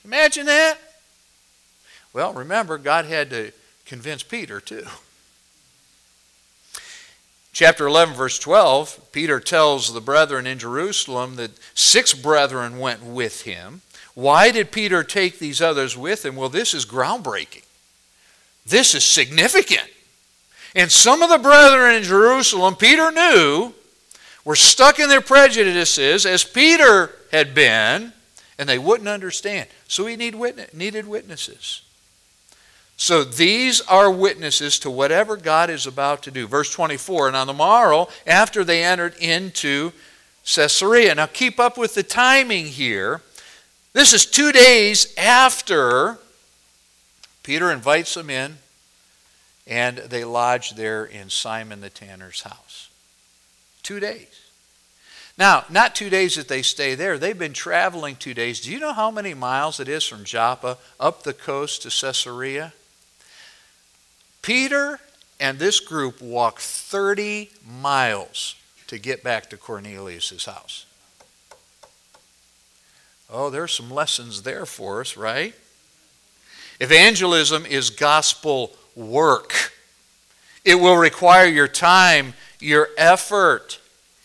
Imagine 0.04 0.46
that. 0.46 0.78
Well, 2.12 2.32
remember, 2.32 2.78
God 2.78 3.04
had 3.06 3.30
to 3.30 3.52
convince 3.86 4.22
Peter 4.22 4.60
too. 4.60 4.86
Chapter 7.52 7.86
11, 7.86 8.14
verse 8.14 8.38
12, 8.40 9.12
Peter 9.12 9.38
tells 9.38 9.92
the 9.92 10.00
brethren 10.00 10.44
in 10.46 10.58
Jerusalem 10.58 11.36
that 11.36 11.52
six 11.74 12.12
brethren 12.12 12.80
went 12.80 13.04
with 13.04 13.42
him. 13.42 13.82
Why 14.14 14.50
did 14.50 14.70
Peter 14.70 15.02
take 15.02 15.38
these 15.38 15.60
others 15.60 15.96
with 15.96 16.24
him? 16.24 16.36
Well, 16.36 16.48
this 16.48 16.72
is 16.74 16.86
groundbreaking. 16.86 17.64
This 18.64 18.94
is 18.94 19.04
significant. 19.04 19.88
And 20.74 20.90
some 20.90 21.22
of 21.22 21.30
the 21.30 21.38
brethren 21.38 21.96
in 21.96 22.02
Jerusalem, 22.02 22.76
Peter 22.76 23.10
knew, 23.10 23.72
were 24.44 24.56
stuck 24.56 24.98
in 24.98 25.08
their 25.08 25.20
prejudices, 25.20 26.26
as 26.26 26.44
Peter 26.44 27.10
had 27.32 27.54
been, 27.54 28.12
and 28.58 28.68
they 28.68 28.78
wouldn't 28.78 29.08
understand. 29.08 29.68
So 29.88 30.06
he 30.06 30.16
need 30.16 30.34
witness, 30.34 30.72
needed 30.74 31.06
witnesses. 31.06 31.82
So 32.96 33.24
these 33.24 33.80
are 33.82 34.10
witnesses 34.10 34.78
to 34.80 34.90
whatever 34.90 35.36
God 35.36 35.70
is 35.70 35.86
about 35.86 36.22
to 36.24 36.30
do. 36.30 36.46
Verse 36.46 36.70
24, 36.70 37.28
and 37.28 37.36
on 37.36 37.46
the 37.46 37.52
morrow, 37.52 38.08
after 38.26 38.62
they 38.62 38.84
entered 38.84 39.14
into 39.16 39.92
Caesarea. 40.44 41.14
Now 41.14 41.26
keep 41.26 41.58
up 41.58 41.76
with 41.76 41.94
the 41.94 42.02
timing 42.02 42.66
here. 42.66 43.22
This 43.94 44.12
is 44.12 44.26
two 44.26 44.50
days 44.50 45.14
after 45.16 46.18
Peter 47.44 47.70
invites 47.70 48.14
them 48.14 48.28
in, 48.28 48.58
and 49.68 49.98
they 49.98 50.24
lodge 50.24 50.72
there 50.72 51.04
in 51.04 51.30
Simon 51.30 51.80
the 51.80 51.90
tanner's 51.90 52.42
house. 52.42 52.90
Two 53.84 54.00
days. 54.00 54.40
Now, 55.38 55.64
not 55.70 55.94
two 55.94 56.10
days 56.10 56.34
that 56.34 56.48
they 56.48 56.62
stay 56.62 56.96
there. 56.96 57.18
They've 57.18 57.38
been 57.38 57.52
traveling 57.52 58.16
two 58.16 58.34
days. 58.34 58.60
Do 58.60 58.72
you 58.72 58.80
know 58.80 58.92
how 58.92 59.12
many 59.12 59.32
miles 59.32 59.78
it 59.78 59.88
is 59.88 60.04
from 60.04 60.24
Joppa 60.24 60.78
up 60.98 61.22
the 61.22 61.32
coast 61.32 61.82
to 61.82 61.88
Caesarea? 61.88 62.72
Peter 64.42 64.98
and 65.38 65.60
this 65.60 65.78
group 65.78 66.20
walked 66.20 66.62
30 66.62 67.48
miles 67.64 68.56
to 68.88 68.98
get 68.98 69.22
back 69.22 69.50
to 69.50 69.56
Cornelius' 69.56 70.46
house. 70.46 70.86
Oh, 73.30 73.50
there's 73.50 73.72
some 73.72 73.90
lessons 73.90 74.42
there 74.42 74.66
for 74.66 75.00
us, 75.00 75.16
right? 75.16 75.54
Evangelism 76.80 77.66
is 77.66 77.90
gospel 77.90 78.72
work. 78.94 79.72
It 80.64 80.76
will 80.76 80.96
require 80.96 81.46
your 81.46 81.68
time, 81.68 82.34
your 82.60 82.88
effort. 82.96 83.80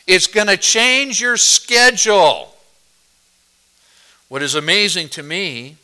It's 0.08 0.28
going 0.28 0.48
to 0.48 0.58
change 0.58 1.22
your 1.22 1.38
schedule. 1.38 2.56
What 4.28 4.42
is 4.42 4.56
amazing 4.56 5.10
to 5.10 5.24
me 5.24 5.78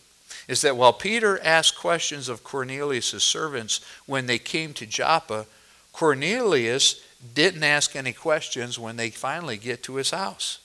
is 0.48 0.62
that 0.62 0.78
while 0.78 0.94
Peter 0.94 1.40
asked 1.44 1.78
questions 1.78 2.30
of 2.30 2.44
Cornelius' 2.44 3.24
servants 3.24 3.82
when 4.06 4.28
they 4.28 4.38
came 4.38 4.74
to 4.74 4.86
Joppa, 4.86 5.46
Cornelius 5.92 7.02
didn't 7.34 7.64
ask 7.64 7.96
any 7.96 8.14
questions 8.14 8.78
when 8.78 8.96
they 8.96 9.10
finally 9.10 9.58
get 9.58 9.82
to 9.84 9.96
his 9.96 10.12
house. 10.12 10.60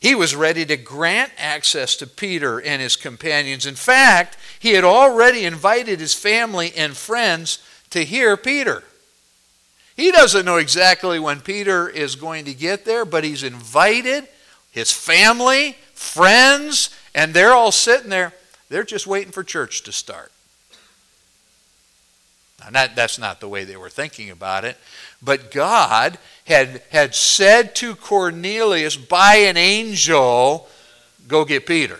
He 0.00 0.14
was 0.14 0.36
ready 0.36 0.64
to 0.66 0.76
grant 0.76 1.32
access 1.38 1.96
to 1.96 2.06
Peter 2.06 2.60
and 2.60 2.80
his 2.80 2.96
companions. 2.96 3.66
In 3.66 3.74
fact, 3.74 4.36
he 4.58 4.74
had 4.74 4.84
already 4.84 5.44
invited 5.44 5.98
his 5.98 6.14
family 6.14 6.72
and 6.76 6.96
friends 6.96 7.58
to 7.90 8.04
hear 8.04 8.36
Peter. 8.36 8.84
He 9.96 10.12
doesn't 10.12 10.44
know 10.44 10.58
exactly 10.58 11.18
when 11.18 11.40
Peter 11.40 11.88
is 11.88 12.14
going 12.14 12.44
to 12.44 12.54
get 12.54 12.84
there, 12.84 13.04
but 13.04 13.24
he's 13.24 13.42
invited 13.42 14.28
his 14.70 14.92
family, 14.92 15.76
friends, 15.94 16.90
and 17.14 17.34
they're 17.34 17.52
all 17.52 17.72
sitting 17.72 18.10
there. 18.10 18.32
They're 18.68 18.84
just 18.84 19.08
waiting 19.08 19.32
for 19.32 19.42
church 19.42 19.82
to 19.82 19.92
start. 19.92 20.30
That's 22.70 23.18
not 23.18 23.40
the 23.40 23.48
way 23.48 23.64
they 23.64 23.76
were 23.76 23.90
thinking 23.90 24.30
about 24.30 24.64
it. 24.64 24.76
But 25.22 25.50
God 25.50 26.18
had, 26.44 26.82
had 26.90 27.14
said 27.14 27.74
to 27.76 27.94
Cornelius 27.94 28.96
by 28.96 29.36
an 29.36 29.56
angel, 29.56 30.68
Go 31.26 31.44
get 31.44 31.66
Peter. 31.66 31.98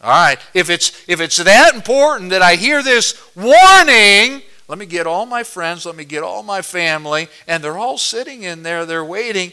All 0.00 0.10
right, 0.10 0.38
if 0.54 0.70
it's, 0.70 1.08
if 1.08 1.20
it's 1.20 1.38
that 1.38 1.74
important 1.74 2.30
that 2.30 2.42
I 2.42 2.54
hear 2.54 2.82
this 2.82 3.20
warning, 3.34 4.42
let 4.68 4.78
me 4.78 4.86
get 4.86 5.06
all 5.06 5.26
my 5.26 5.42
friends, 5.42 5.86
let 5.86 5.96
me 5.96 6.04
get 6.04 6.22
all 6.22 6.42
my 6.42 6.62
family, 6.62 7.28
and 7.48 7.62
they're 7.62 7.78
all 7.78 7.98
sitting 7.98 8.42
in 8.42 8.62
there, 8.62 8.84
they're 8.84 9.04
waiting. 9.04 9.52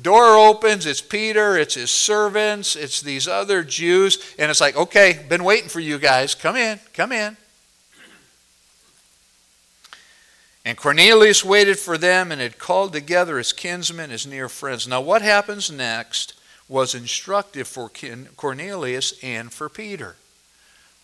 Door 0.00 0.36
opens, 0.36 0.84
it's 0.84 1.00
Peter, 1.00 1.56
it's 1.56 1.74
his 1.74 1.90
servants, 1.90 2.76
it's 2.76 3.00
these 3.00 3.26
other 3.26 3.64
Jews, 3.64 4.34
and 4.38 4.50
it's 4.50 4.60
like, 4.60 4.76
okay, 4.76 5.24
been 5.28 5.44
waiting 5.44 5.70
for 5.70 5.80
you 5.80 5.98
guys. 5.98 6.34
Come 6.34 6.56
in, 6.56 6.78
come 6.92 7.10
in. 7.10 7.36
And 10.66 10.76
Cornelius 10.76 11.44
waited 11.44 11.78
for 11.78 11.96
them 11.96 12.32
and 12.32 12.40
had 12.40 12.58
called 12.58 12.92
together 12.92 13.38
his 13.38 13.52
kinsmen, 13.52 14.10
his 14.10 14.26
near 14.26 14.48
friends. 14.48 14.88
Now, 14.88 15.00
what 15.00 15.22
happens 15.22 15.70
next 15.70 16.34
was 16.68 16.92
instructive 16.92 17.68
for 17.68 17.88
Cornelius 18.36 19.14
and 19.22 19.52
for 19.52 19.68
Peter. 19.68 20.16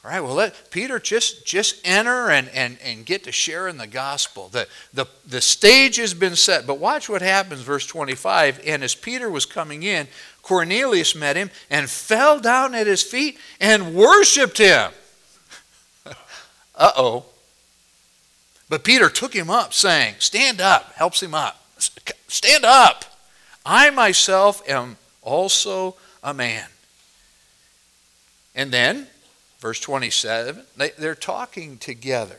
All 0.04 0.10
right, 0.10 0.20
well, 0.20 0.34
let 0.34 0.72
Peter 0.72 0.98
just, 0.98 1.46
just 1.46 1.80
enter 1.84 2.28
and, 2.28 2.48
and, 2.48 2.76
and 2.82 3.06
get 3.06 3.22
to 3.22 3.30
share 3.30 3.68
in 3.68 3.76
the 3.76 3.86
gospel. 3.86 4.48
The, 4.48 4.66
the, 4.92 5.06
the 5.24 5.40
stage 5.40 5.94
has 5.94 6.12
been 6.12 6.34
set, 6.34 6.66
but 6.66 6.80
watch 6.80 7.08
what 7.08 7.22
happens, 7.22 7.60
verse 7.60 7.86
25. 7.86 8.62
And 8.66 8.82
as 8.82 8.96
Peter 8.96 9.30
was 9.30 9.46
coming 9.46 9.84
in, 9.84 10.08
Cornelius 10.42 11.14
met 11.14 11.36
him 11.36 11.50
and 11.70 11.88
fell 11.88 12.40
down 12.40 12.74
at 12.74 12.88
his 12.88 13.04
feet 13.04 13.38
and 13.60 13.94
worshiped 13.94 14.58
him. 14.58 14.90
uh 16.74 16.90
oh. 16.96 17.26
But 18.72 18.84
Peter 18.84 19.10
took 19.10 19.34
him 19.34 19.50
up, 19.50 19.74
saying, 19.74 20.14
Stand 20.18 20.58
up, 20.58 20.94
helps 20.94 21.22
him 21.22 21.34
up. 21.34 21.62
Stand 22.28 22.64
up. 22.64 23.04
I 23.66 23.90
myself 23.90 24.66
am 24.66 24.96
also 25.20 25.96
a 26.22 26.32
man. 26.32 26.66
And 28.54 28.72
then 28.72 29.08
Verse 29.62 29.78
27, 29.78 30.64
they, 30.76 30.90
they're 30.98 31.14
talking 31.14 31.78
together. 31.78 32.38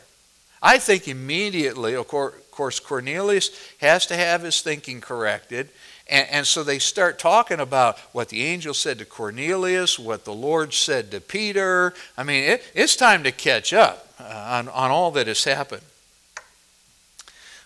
I 0.61 0.77
think 0.77 1.07
immediately, 1.07 1.95
of 1.95 2.09
course, 2.09 2.81
Cornelius 2.81 3.49
has 3.77 4.05
to 4.07 4.17
have 4.17 4.41
his 4.41 4.59
thinking 4.59 4.99
corrected. 4.99 5.69
And, 6.09 6.27
and, 6.29 6.47
so 6.47 6.63
they 6.63 6.79
start 6.79 7.19
talking 7.19 7.61
about 7.61 7.97
what 8.11 8.27
the 8.27 8.43
angel 8.43 8.73
said 8.73 8.99
to 8.99 9.05
Cornelius, 9.05 9.97
what 9.97 10.25
the 10.25 10.33
Lord 10.33 10.73
said 10.73 11.11
to 11.11 11.21
Peter. 11.21 11.93
I 12.17 12.23
mean, 12.23 12.43
it, 12.43 12.63
it's 12.75 12.97
time 12.97 13.23
to 13.23 13.31
catch 13.31 13.71
up 13.71 14.05
uh, 14.19 14.23
on, 14.49 14.67
on 14.67 14.91
all 14.91 15.11
that 15.11 15.27
has 15.27 15.45
happened. 15.45 15.83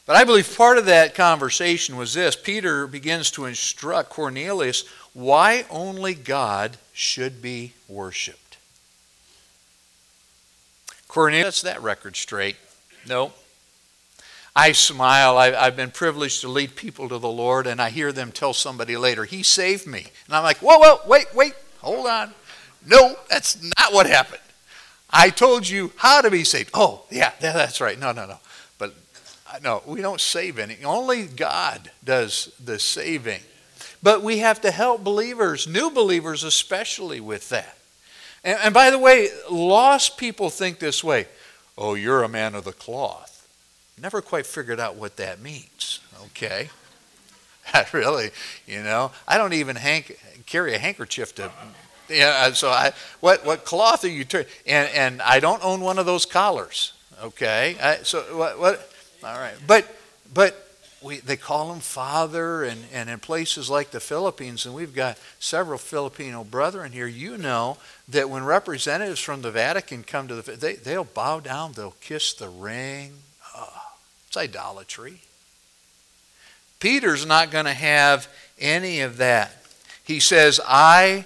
But 0.08 0.16
I 0.16 0.24
believe 0.24 0.56
part 0.56 0.78
of 0.78 0.86
that 0.86 1.14
conversation 1.14 1.98
was 1.98 2.14
this 2.14 2.36
Peter 2.36 2.88
begins 2.88 3.30
to 3.32 3.46
instruct 3.46 4.10
Cornelius 4.10 4.86
why 5.14 5.66
only 5.70 6.16
God 6.16 6.78
should 6.94 7.42
be 7.42 7.74
worshiped. 7.88 8.58
Cornelius, 11.08 11.62
that 11.62 11.82
record 11.82 12.16
straight. 12.16 12.56
No. 13.06 13.34
I 14.56 14.72
smile. 14.72 15.38
I, 15.38 15.52
have 15.52 15.76
been 15.76 15.92
privileged 15.92 16.42
to 16.42 16.48
lead 16.48 16.76
people 16.76 17.10
to 17.10 17.20
the 17.20 17.30
Lord, 17.30 17.68
and 17.68 17.82
I 17.82 17.90
hear 17.90 18.12
them 18.12 18.32
tell 18.32 18.54
somebody 18.54 18.98
later, 18.98 19.26
He 19.26 19.44
saved 19.44 19.86
me. 19.86 20.08
And 20.26 20.36
I'm 20.36 20.44
like, 20.44 20.58
whoa, 20.58 20.80
whoa, 20.80 21.00
wait, 21.06 21.28
wait, 21.36 21.54
hold 21.80 22.08
on. 22.08 22.34
No, 22.86 23.16
that's 23.30 23.62
not 23.62 23.94
what 23.94 24.08
happened. 24.08 24.42
I 25.10 25.30
told 25.30 25.68
you 25.68 25.92
how 25.98 26.22
to 26.22 26.32
be 26.32 26.44
saved. 26.44 26.72
Oh, 26.74 27.04
yeah, 27.12 27.34
that's 27.40 27.82
right. 27.82 28.00
No, 28.00 28.12
no, 28.12 28.26
no. 28.26 28.40
No, 29.64 29.82
we 29.86 30.02
don't 30.02 30.22
save 30.22 30.60
any. 30.60 30.78
Only 30.84 31.26
God 31.26 31.92
does 32.04 32.54
the 32.64 32.80
saving. 32.80 33.42
But 34.04 34.22
we 34.22 34.40
have 34.40 34.62
to 34.62 34.72
help 34.72 35.04
believers, 35.04 35.68
new 35.68 35.90
believers 35.90 36.44
especially, 36.44 37.20
with 37.20 37.50
that. 37.50 37.78
And, 38.44 38.60
and 38.64 38.74
by 38.74 38.90
the 38.90 39.00
way, 39.00 39.30
lost 39.50 40.18
people 40.18 40.50
think 40.50 40.80
this 40.80 41.04
way 41.04 41.28
oh, 41.80 41.94
you're 41.94 42.24
a 42.24 42.30
man 42.30 42.56
of 42.56 42.64
the 42.64 42.74
cloth. 42.74 43.48
Never 44.02 44.22
quite 44.22 44.48
figured 44.48 44.80
out 44.80 44.96
what 44.96 45.18
that 45.18 45.40
means, 45.40 46.00
okay? 46.26 46.70
Really, 47.92 48.32
you 48.66 48.82
know, 48.82 49.12
I 49.28 49.38
don't 49.38 49.52
even 49.52 49.76
hank- 49.76 50.18
carry 50.46 50.74
a 50.74 50.80
handkerchief 50.80 51.36
to 51.36 51.52
Yeah, 52.08 52.54
so 52.54 52.70
I, 52.70 52.94
what, 53.20 53.46
what 53.46 53.66
cloth 53.66 54.06
are 54.06 54.10
you 54.10 54.24
turning? 54.24 54.48
And, 54.66 54.90
and 54.96 55.22
I 55.22 55.42
don't 55.42 55.64
own 55.64 55.82
one 55.82 56.00
of 56.00 56.06
those 56.06 56.26
collars, 56.26 56.94
okay? 57.22 57.76
I, 57.82 57.98
so 58.04 58.22
what, 58.38 58.58
what, 58.58 58.94
all 59.28 59.38
right. 59.38 59.56
But, 59.68 59.86
but 60.34 60.70
we, 61.02 61.20
they 61.20 61.36
call 61.36 61.74
him 61.74 61.82
father, 61.82 62.64
and, 62.64 62.86
and 62.94 63.10
in 63.10 63.20
places 63.20 63.70
like 63.70 63.92
the 63.92 64.00
Philippines, 64.00 64.66
and 64.66 64.74
we've 64.74 64.96
got 64.96 65.18
several 65.40 65.78
Filipino 65.78 66.44
brethren 66.44 66.94
here, 66.94 67.08
you 67.08 67.38
know 67.38 67.78
that 68.08 68.30
when 68.30 68.46
representatives 68.46 69.20
from 69.20 69.42
the 69.42 69.52
Vatican 69.52 70.04
come 70.04 70.28
to 70.30 70.36
the, 70.36 70.52
they, 70.54 70.76
they'll 70.76 71.04
bow 71.04 71.42
down, 71.42 71.74
they'll 71.74 71.96
kiss 72.00 72.34
the 72.34 72.50
ring. 72.50 73.12
Oh, 73.56 73.82
it's 74.28 74.38
idolatry. 74.38 75.22
Peter's 76.80 77.26
not 77.26 77.52
going 77.52 77.66
to 77.66 77.74
have 77.74 78.28
any 78.58 79.02
of 79.02 79.18
that. 79.18 79.52
He 80.04 80.22
says, 80.22 80.62
I 80.66 81.26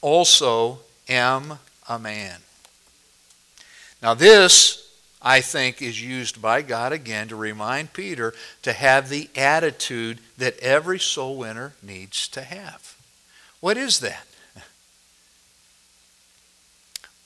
also 0.00 0.78
am 1.08 1.58
a 1.88 1.98
man. 1.98 2.38
Now, 4.02 4.14
this 4.14 4.87
I 5.28 5.42
think, 5.42 5.82
is 5.82 6.02
used 6.02 6.40
by 6.40 6.62
God 6.62 6.90
again 6.90 7.28
to 7.28 7.36
remind 7.36 7.92
Peter 7.92 8.32
to 8.62 8.72
have 8.72 9.10
the 9.10 9.28
attitude 9.36 10.20
that 10.38 10.58
every 10.60 10.98
soul 10.98 11.36
winner 11.36 11.74
needs 11.82 12.28
to 12.28 12.40
have. 12.40 12.96
What 13.60 13.76
is 13.76 14.00
that? 14.00 14.26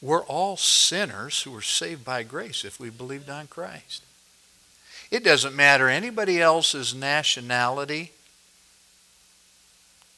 We're 0.03 0.25
all 0.25 0.57
sinners 0.57 1.43
who 1.43 1.55
are 1.55 1.63
saved 1.63 2.05
by 2.05 2.25
grace 2.25 2.65
if 2.65 2.81
we 2.81 2.91
believed 2.91 3.31
on 3.31 3.47
Christ. 3.47 4.03
It 5.13 5.23
doesn't 5.23 5.55
matter 5.55 5.89
anybody 5.89 6.43
else's 6.43 6.93
nationality. 6.93 8.11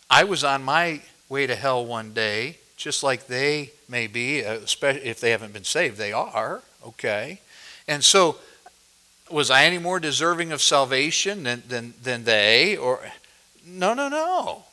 I 0.08 0.24
was 0.24 0.42
on 0.42 0.64
my 0.64 1.02
way 1.28 1.46
to 1.46 1.54
hell 1.54 1.84
one 1.84 2.14
day, 2.14 2.56
just 2.78 3.02
like 3.02 3.26
they 3.26 3.72
may 3.90 4.06
be, 4.06 4.42
uh, 4.42 4.54
especially 4.54 5.04
if 5.04 5.20
they 5.20 5.32
haven't 5.32 5.52
been 5.52 5.64
saved. 5.64 5.98
They 5.98 6.14
are, 6.14 6.62
okay? 6.82 7.40
And 7.86 8.02
so, 8.02 8.36
was 9.30 9.50
I 9.50 9.64
any 9.64 9.78
more 9.78 10.00
deserving 10.00 10.52
of 10.52 10.62
salvation 10.62 11.42
than, 11.42 11.62
than, 11.68 11.94
than 12.02 12.24
they? 12.24 12.76
Or 12.76 13.00
no, 13.66 13.94
no, 13.94 14.08
no. 14.08 14.64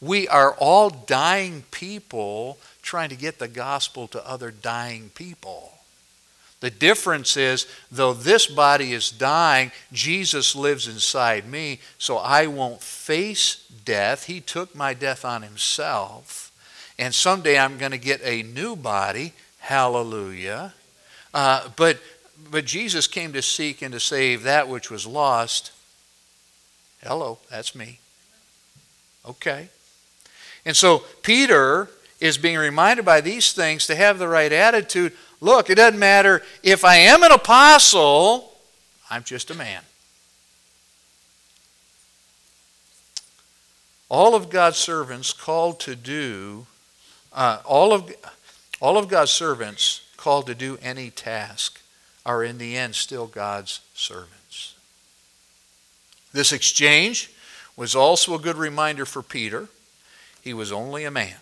We 0.00 0.28
are 0.28 0.54
all 0.54 0.90
dying 0.90 1.64
people 1.70 2.58
trying 2.82 3.08
to 3.08 3.16
get 3.16 3.38
the 3.38 3.48
gospel 3.48 4.08
to 4.08 4.28
other 4.28 4.50
dying 4.50 5.10
people. 5.14 5.72
The 6.60 6.70
difference 6.70 7.36
is, 7.36 7.66
though 7.90 8.14
this 8.14 8.46
body 8.46 8.92
is 8.92 9.10
dying, 9.10 9.72
Jesus 9.92 10.56
lives 10.56 10.88
inside 10.88 11.46
me, 11.46 11.80
so 11.98 12.16
I 12.16 12.46
won't 12.46 12.82
face 12.82 13.66
death. 13.84 14.24
He 14.24 14.40
took 14.40 14.74
my 14.74 14.94
death 14.94 15.24
on 15.24 15.42
himself. 15.42 16.50
And 16.98 17.14
someday 17.14 17.58
I'm 17.58 17.76
going 17.76 17.92
to 17.92 17.98
get 17.98 18.20
a 18.24 18.42
new 18.42 18.74
body. 18.74 19.34
Hallelujah. 19.58 20.72
Uh, 21.36 21.68
but, 21.76 21.98
but 22.50 22.64
Jesus 22.64 23.06
came 23.06 23.34
to 23.34 23.42
seek 23.42 23.82
and 23.82 23.92
to 23.92 24.00
save 24.00 24.44
that 24.44 24.68
which 24.68 24.90
was 24.90 25.06
lost. 25.06 25.70
Hello, 27.02 27.36
that's 27.50 27.74
me. 27.74 27.98
Okay. 29.28 29.68
And 30.64 30.74
so 30.74 31.02
Peter 31.20 31.90
is 32.20 32.38
being 32.38 32.56
reminded 32.56 33.04
by 33.04 33.20
these 33.20 33.52
things 33.52 33.86
to 33.86 33.94
have 33.94 34.18
the 34.18 34.28
right 34.28 34.50
attitude. 34.50 35.12
Look, 35.42 35.68
it 35.68 35.74
doesn't 35.74 36.00
matter 36.00 36.42
if 36.62 36.86
I 36.86 36.96
am 36.96 37.22
an 37.22 37.32
apostle, 37.32 38.54
I'm 39.10 39.22
just 39.22 39.50
a 39.50 39.54
man. 39.54 39.82
All 44.08 44.34
of 44.34 44.48
God's 44.48 44.78
servants 44.78 45.34
called 45.34 45.80
to 45.80 45.94
do, 45.94 46.66
uh, 47.34 47.58
all, 47.66 47.92
of, 47.92 48.10
all 48.80 48.96
of 48.96 49.08
God's 49.08 49.32
servants 49.32 50.00
called 50.26 50.48
to 50.48 50.56
do 50.56 50.76
any 50.82 51.08
task 51.08 51.80
are 52.24 52.42
in 52.42 52.58
the 52.58 52.76
end 52.76 52.96
still 52.96 53.28
God's 53.28 53.78
servants. 53.94 54.74
This 56.32 56.52
exchange 56.52 57.30
was 57.76 57.94
also 57.94 58.34
a 58.34 58.40
good 58.40 58.56
reminder 58.56 59.06
for 59.06 59.22
Peter. 59.22 59.68
He 60.42 60.52
was 60.52 60.72
only 60.72 61.04
a 61.04 61.12
man. 61.12 61.36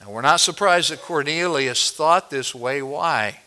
Now, 0.00 0.10
we're 0.10 0.22
not 0.22 0.40
surprised 0.40 0.90
that 0.90 1.02
Cornelius 1.02 1.92
thought 1.92 2.30
this 2.30 2.52
way. 2.52 2.82
Why? 2.82 3.42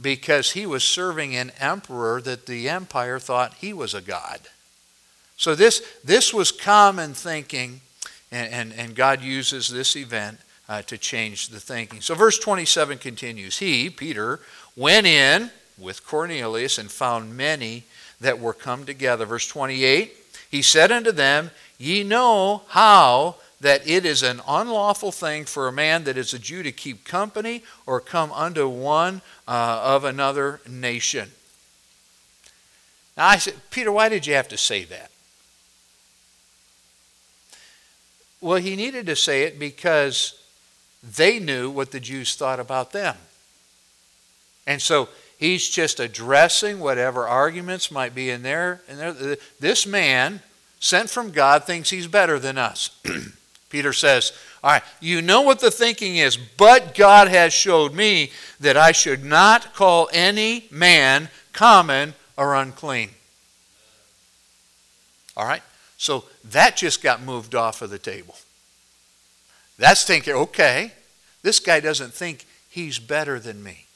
Because 0.00 0.52
he 0.52 0.66
was 0.66 0.84
serving 0.84 1.34
an 1.34 1.50
emperor 1.58 2.20
that 2.20 2.46
the 2.46 2.68
empire 2.68 3.18
thought 3.18 3.54
he 3.54 3.72
was 3.72 3.92
a 3.92 4.00
god. 4.00 4.38
So, 5.36 5.56
this, 5.56 5.82
this 6.04 6.32
was 6.32 6.52
common 6.52 7.12
thinking, 7.12 7.80
and, 8.30 8.52
and, 8.52 8.72
and 8.72 8.94
God 8.94 9.20
uses 9.20 9.66
this 9.66 9.96
event 9.96 10.38
uh, 10.68 10.82
to 10.82 10.98
change 10.98 11.48
the 11.48 11.60
thinking. 11.60 12.00
So, 12.00 12.14
verse 12.14 12.38
27 12.38 12.98
continues 12.98 13.58
He, 13.58 13.90
Peter, 13.90 14.40
went 14.76 15.06
in 15.06 15.50
with 15.78 16.06
Cornelius 16.06 16.78
and 16.78 16.90
found 16.90 17.36
many 17.36 17.84
that 18.20 18.38
were 18.38 18.54
come 18.54 18.84
together. 18.86 19.26
Verse 19.26 19.46
28 19.46 20.12
He 20.50 20.62
said 20.62 20.92
unto 20.92 21.12
them, 21.12 21.50
Ye 21.78 22.04
know 22.04 22.62
how 22.68 23.36
that 23.60 23.86
it 23.88 24.04
is 24.04 24.22
an 24.22 24.40
unlawful 24.46 25.10
thing 25.10 25.44
for 25.44 25.68
a 25.68 25.72
man 25.72 26.04
that 26.04 26.18
is 26.18 26.34
a 26.34 26.38
Jew 26.38 26.62
to 26.62 26.72
keep 26.72 27.04
company 27.04 27.62
or 27.86 28.00
come 28.00 28.30
unto 28.32 28.68
one 28.68 29.22
uh, 29.48 29.80
of 29.82 30.04
another 30.04 30.60
nation. 30.68 31.30
Now 33.16 33.28
I 33.28 33.36
said, 33.38 33.54
Peter, 33.70 33.92
why 33.92 34.08
did 34.08 34.26
you 34.26 34.34
have 34.34 34.48
to 34.48 34.58
say 34.58 34.84
that? 34.84 35.10
Well, 38.40 38.58
he 38.58 38.76
needed 38.76 39.06
to 39.06 39.16
say 39.16 39.44
it 39.44 39.58
because 39.58 40.38
they 41.04 41.38
knew 41.38 41.70
what 41.70 41.90
the 41.90 42.00
Jews 42.00 42.34
thought 42.34 42.60
about 42.60 42.92
them. 42.92 43.16
And 44.66 44.80
so 44.80 45.08
he's 45.38 45.68
just 45.68 46.00
addressing 46.00 46.80
whatever 46.80 47.28
arguments 47.28 47.90
might 47.90 48.14
be 48.14 48.30
in 48.30 48.42
there. 48.42 48.80
And 48.88 49.36
this 49.60 49.86
man, 49.86 50.40
sent 50.80 51.10
from 51.10 51.30
God, 51.30 51.64
thinks 51.64 51.90
he's 51.90 52.06
better 52.06 52.38
than 52.38 52.56
us. 52.56 52.98
Peter 53.70 53.92
says, 53.92 54.32
All 54.62 54.70
right, 54.70 54.82
you 55.00 55.20
know 55.20 55.42
what 55.42 55.60
the 55.60 55.70
thinking 55.70 56.16
is, 56.16 56.36
but 56.36 56.94
God 56.94 57.28
has 57.28 57.52
showed 57.52 57.92
me 57.92 58.30
that 58.60 58.76
I 58.76 58.92
should 58.92 59.24
not 59.24 59.74
call 59.74 60.08
any 60.12 60.66
man 60.70 61.28
common 61.52 62.14
or 62.36 62.54
unclean. 62.54 63.10
All 65.36 65.46
right? 65.46 65.62
So 65.96 66.24
that 66.44 66.76
just 66.76 67.02
got 67.02 67.22
moved 67.22 67.54
off 67.54 67.82
of 67.82 67.90
the 67.90 67.98
table. 67.98 68.36
That's 69.78 70.04
thinking, 70.04 70.34
okay, 70.34 70.92
this 71.42 71.60
guy 71.60 71.80
doesn't 71.80 72.14
think 72.14 72.46
he's 72.68 72.98
better 72.98 73.38
than 73.38 73.62
me. 73.62 73.86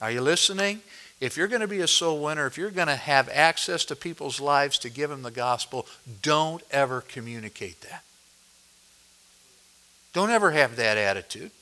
Are 0.00 0.10
you 0.10 0.20
listening? 0.20 0.80
If 1.20 1.36
you're 1.36 1.48
going 1.48 1.60
to 1.60 1.68
be 1.68 1.80
a 1.80 1.86
soul 1.86 2.22
winner, 2.22 2.46
if 2.46 2.58
you're 2.58 2.70
going 2.70 2.88
to 2.88 2.96
have 2.96 3.28
access 3.28 3.84
to 3.84 3.96
people's 3.96 4.40
lives 4.40 4.78
to 4.80 4.90
give 4.90 5.10
them 5.10 5.22
the 5.22 5.30
gospel, 5.30 5.86
don't 6.20 6.62
ever 6.72 7.00
communicate 7.00 7.80
that. 7.82 8.02
Don't 10.12 10.30
ever 10.30 10.50
have 10.50 10.76
that 10.76 10.98
attitude. 10.98 11.52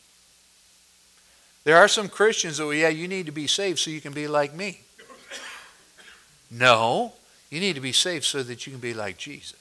There 1.64 1.76
are 1.76 1.88
some 1.88 2.08
Christians 2.08 2.56
that, 2.56 2.64
well, 2.64 2.74
yeah, 2.74 2.88
you 2.88 3.06
need 3.06 3.26
to 3.26 3.32
be 3.32 3.46
saved 3.46 3.78
so 3.78 3.90
you 3.90 4.00
can 4.00 4.12
be 4.12 4.26
like 4.26 4.54
me. 4.54 4.80
No, 6.50 7.12
you 7.50 7.60
need 7.60 7.74
to 7.74 7.80
be 7.80 7.92
saved 7.92 8.24
so 8.24 8.42
that 8.42 8.66
you 8.66 8.72
can 8.72 8.80
be 8.80 8.94
like 8.94 9.18
Jesus. 9.18 9.58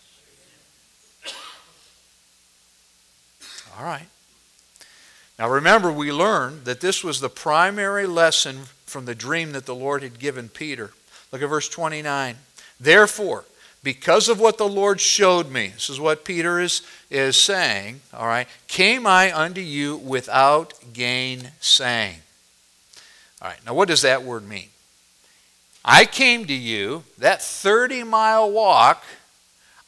All 3.80 3.86
right. 3.86 4.08
Now 5.38 5.50
remember, 5.50 5.90
we 5.90 6.12
learned 6.12 6.66
that 6.66 6.82
this 6.82 7.02
was 7.02 7.22
the 7.22 7.30
primary 7.30 8.06
lesson 8.06 8.64
from 8.86 9.06
the 9.06 9.16
dream 9.16 9.54
that 9.54 9.66
the 9.66 9.76
Lord 9.76 10.04
had 10.04 10.20
given 10.20 10.50
Peter. 10.50 10.92
Look 11.32 11.42
at 11.42 11.48
verse 11.48 11.70
29. 11.70 12.36
Therefore, 12.78 13.46
because 13.82 14.28
of 14.28 14.38
what 14.38 14.58
the 14.58 14.68
Lord 14.68 15.00
showed 15.00 15.50
me, 15.50 15.70
this 15.70 15.90
is 15.90 15.98
what 15.98 16.26
Peter 16.26 16.60
is, 16.60 16.82
is 17.10 17.38
saying, 17.38 18.02
all 18.14 18.28
right, 18.28 18.50
came 18.68 19.08
I 19.08 19.32
unto 19.34 19.62
you 19.62 19.96
without 19.96 20.74
gainsaying. 20.92 22.18
All 23.42 23.48
right, 23.48 23.66
now 23.66 23.74
what 23.74 23.88
does 23.88 24.02
that 24.02 24.24
word 24.24 24.46
mean? 24.46 24.68
I 25.86 26.04
came 26.04 26.46
to 26.48 26.54
you, 26.54 27.06
that 27.18 27.42
30 27.42 28.04
mile 28.04 28.52
walk 28.52 29.06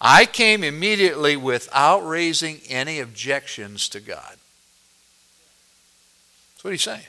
I 0.04 0.26
came 0.26 0.64
immediately 0.64 1.38
without 1.38 2.00
raising 2.00 2.62
any 2.68 3.00
objections 3.00 3.88
to 3.90 4.00
God. 4.00 4.36
That's 6.54 6.64
what 6.64 6.72
he's 6.72 6.82
saying. 6.82 7.06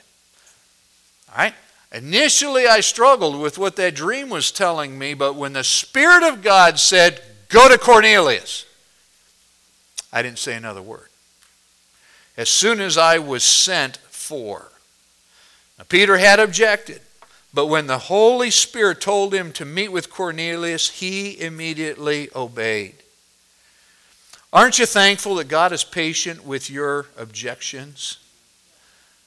All 1.31 1.39
right? 1.39 1.55
Initially, 1.91 2.67
I 2.67 2.81
struggled 2.81 3.39
with 3.39 3.57
what 3.57 3.75
that 3.77 3.95
dream 3.95 4.29
was 4.29 4.51
telling 4.51 4.97
me, 4.99 5.15
but 5.15 5.33
when 5.33 5.53
the 5.53 5.63
Spirit 5.63 6.21
of 6.23 6.43
God 6.43 6.79
said, 6.79 7.19
Go 7.49 7.67
to 7.67 7.79
Cornelius, 7.79 8.65
I 10.11 10.21
didn't 10.21 10.39
say 10.39 10.55
another 10.55 10.81
word. 10.81 11.09
As 12.37 12.49
soon 12.49 12.79
as 12.79 12.97
I 12.97 13.17
was 13.17 13.43
sent 13.43 13.97
for. 13.97 14.71
Now, 15.77 15.85
Peter 15.87 16.17
had 16.17 16.39
objected. 16.39 17.01
But 17.53 17.67
when 17.67 17.87
the 17.87 17.99
Holy 17.99 18.49
Spirit 18.49 18.99
told 18.99 19.33
him 19.33 19.51
to 19.53 19.65
meet 19.65 19.89
with 19.89 20.09
Cornelius, 20.09 20.89
he 20.89 21.39
immediately 21.39 22.29
obeyed. 22.35 22.95
Aren't 24.51 24.79
you 24.79 24.85
thankful 24.85 25.35
that 25.35 25.47
God 25.47 25.71
is 25.71 25.83
patient 25.83 26.45
with 26.45 26.69
your 26.69 27.07
objections? 27.17 28.17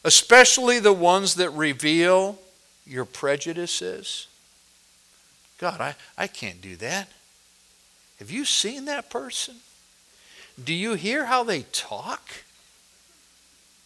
Especially 0.05 0.79
the 0.79 0.93
ones 0.93 1.35
that 1.37 1.51
reveal 1.51 2.39
your 2.85 3.05
prejudices? 3.05 4.29
God, 5.59 5.81
I, 5.81 5.95
I 6.19 6.27
can't 6.27 6.61
do 6.61 6.77
that. 6.77 7.09
Have 8.19 8.31
you 8.31 8.45
seen 8.45 8.85
that 8.87 9.11
person? 9.11 9.57
Do 10.63 10.73
you 10.73 10.95
hear 10.95 11.27
how 11.27 11.45
they 11.45 11.63
talk? 11.73 12.29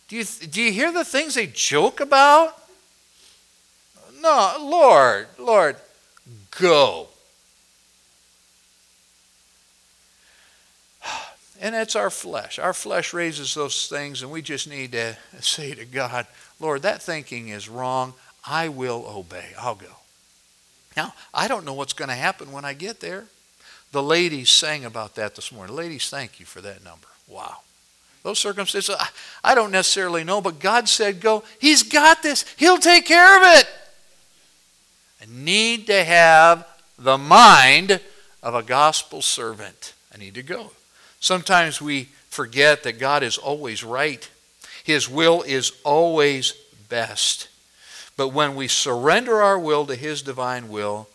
Do 0.09 0.17
you, 0.17 0.25
do 0.25 0.63
you 0.63 0.73
hear 0.73 0.93
the 0.93 1.05
things 1.05 1.35
they 1.35 1.47
joke 1.47 2.01
about? 2.01 2.60
No, 4.21 4.57
Lord, 4.61 5.29
Lord, 5.39 5.77
go. 6.59 7.09
And 11.63 11.75
that's 11.75 11.95
our 11.95 12.11
flesh. 12.11 12.59
Our 12.59 12.73
flesh 12.73 13.13
raises 13.13 13.55
those 13.55 13.87
things, 13.87 14.23
and 14.23 14.31
we 14.31 14.41
just 14.41 14.69
need 14.69 14.93
to 14.93 15.17
say 15.41 15.75
to 15.75 15.85
God, 15.85 16.27
Lord, 16.59 16.83
that 16.83 17.03
thinking 17.03 17.49
is 17.49 17.69
wrong. 17.69 18.15
I 18.47 18.69
will 18.69 19.05
obey. 19.07 19.47
I'll 19.59 19.75
go. 19.75 19.87
Now, 20.97 21.15
I 21.35 21.49
don't 21.49 21.67
know 21.67 21.75
what's 21.75 21.93
going 21.93 22.09
to 22.09 22.15
happen 22.15 22.53
when 22.53 22.65
I 22.65 22.73
get 22.73 23.01
there. 23.01 23.27
The 23.93 24.03
ladies 24.03 24.51
sang 24.51 24.85
about 24.85 25.17
that 25.17 25.35
this 25.35 25.53
morning. 25.53 25.77
Ladies, 25.77 26.09
thank 26.09 26.41
you 26.41 26.47
for 26.47 26.61
that 26.61 26.83
number. 26.83 27.09
Wow. 27.29 27.59
Those 28.23 28.39
circumstances, 28.39 28.95
I 29.43 29.55
don't 29.55 29.71
necessarily 29.71 30.25
know, 30.25 30.41
but 30.41 30.61
God 30.61 30.89
said, 30.89 31.21
go. 31.21 31.43
He's 31.59 31.83
got 31.83 32.23
this. 32.23 32.45
He'll 32.57 32.79
take 32.79 33.07
care 33.07 33.37
of 33.37 33.59
it. 33.59 33.69
I 35.21 35.27
need 35.29 35.87
to 35.89 36.05
have 36.05 36.67
the 36.99 37.19
mind 37.19 38.01
of 38.43 38.55
a 38.55 38.63
gospel 38.63 39.23
servant. 39.23 39.95
I 40.15 40.19
need 40.19 40.35
to 40.35 40.43
go. 40.43 40.73
Sometimes 41.21 41.81
we 41.81 42.05
forget 42.29 42.83
that 42.85 42.99
God 42.99 43.23
is 43.23 43.37
always 43.37 43.85
right, 43.85 44.29
His 44.85 45.09
will 45.09 45.43
is 45.43 45.73
always 45.85 46.53
best. 46.89 47.49
But 48.17 48.29
when 48.29 48.55
we 48.55 48.69
surrender 48.69 49.41
our 49.41 49.59
will 49.59 49.87
to 49.87 49.95
His 49.95 50.23
divine 50.23 50.69
will, 50.69 51.09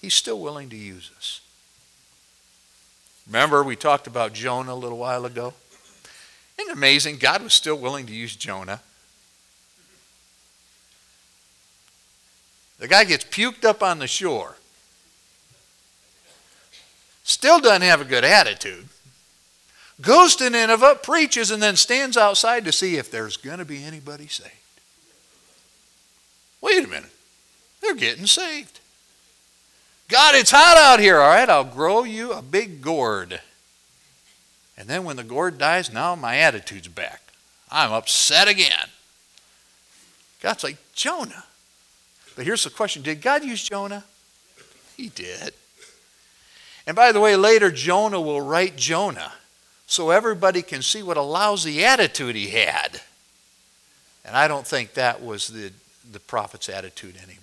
He's 0.00 0.14
still 0.14 0.38
willing 0.38 0.68
to 0.70 0.76
use 0.76 1.10
us. 1.16 1.40
Remember, 3.26 3.62
we 3.62 3.76
talked 3.76 4.06
about 4.06 4.34
Jonah 4.34 4.74
a 4.74 4.74
little 4.74 4.98
while 4.98 5.24
ago? 5.24 5.54
Isn't 6.58 6.70
it 6.70 6.76
amazing? 6.76 7.16
God 7.16 7.42
was 7.42 7.54
still 7.54 7.76
willing 7.76 8.04
to 8.06 8.14
use 8.14 8.36
Jonah. 8.36 8.80
The 12.78 12.88
guy 12.88 13.04
gets 13.04 13.24
puked 13.24 13.64
up 13.64 13.82
on 13.82 13.98
the 13.98 14.06
shore. 14.06 14.56
Still 17.22 17.60
doesn't 17.60 17.82
have 17.82 18.00
a 18.00 18.04
good 18.04 18.24
attitude. 18.24 18.88
Goes 20.00 20.36
to 20.36 20.50
Nineveh, 20.50 21.00
preaches, 21.02 21.50
and 21.50 21.62
then 21.62 21.76
stands 21.76 22.16
outside 22.16 22.64
to 22.64 22.72
see 22.72 22.96
if 22.96 23.10
there's 23.10 23.36
going 23.36 23.58
to 23.58 23.64
be 23.64 23.82
anybody 23.82 24.26
saved. 24.26 24.50
Wait 26.60 26.84
a 26.84 26.88
minute. 26.88 27.10
They're 27.80 27.94
getting 27.94 28.26
saved. 28.26 28.80
God, 30.08 30.34
it's 30.34 30.50
hot 30.50 30.76
out 30.76 31.00
here. 31.00 31.20
All 31.20 31.28
right, 31.28 31.48
I'll 31.48 31.64
grow 31.64 32.04
you 32.04 32.32
a 32.32 32.42
big 32.42 32.82
gourd. 32.82 33.40
And 34.76 34.88
then 34.88 35.04
when 35.04 35.16
the 35.16 35.24
gourd 35.24 35.58
dies, 35.58 35.92
now 35.92 36.14
my 36.14 36.36
attitude's 36.36 36.88
back. 36.88 37.22
I'm 37.70 37.92
upset 37.92 38.48
again. 38.48 38.88
God's 40.40 40.64
like, 40.64 40.78
Jonah. 40.94 41.44
But 42.36 42.44
here's 42.44 42.64
the 42.64 42.70
question 42.70 43.02
Did 43.02 43.20
God 43.20 43.44
use 43.44 43.62
Jonah? 43.62 44.04
He 44.96 45.08
did. 45.08 45.54
And 46.86 46.94
by 46.94 47.12
the 47.12 47.20
way, 47.20 47.36
later 47.36 47.70
Jonah 47.70 48.20
will 48.20 48.40
write 48.40 48.76
Jonah 48.76 49.32
so 49.86 50.10
everybody 50.10 50.62
can 50.62 50.82
see 50.82 51.02
what 51.02 51.16
a 51.16 51.22
lousy 51.22 51.84
attitude 51.84 52.36
he 52.36 52.48
had. 52.48 53.00
And 54.24 54.36
I 54.36 54.48
don't 54.48 54.66
think 54.66 54.94
that 54.94 55.22
was 55.22 55.48
the, 55.48 55.72
the 56.10 56.20
prophet's 56.20 56.68
attitude 56.68 57.16
anymore. 57.16 57.40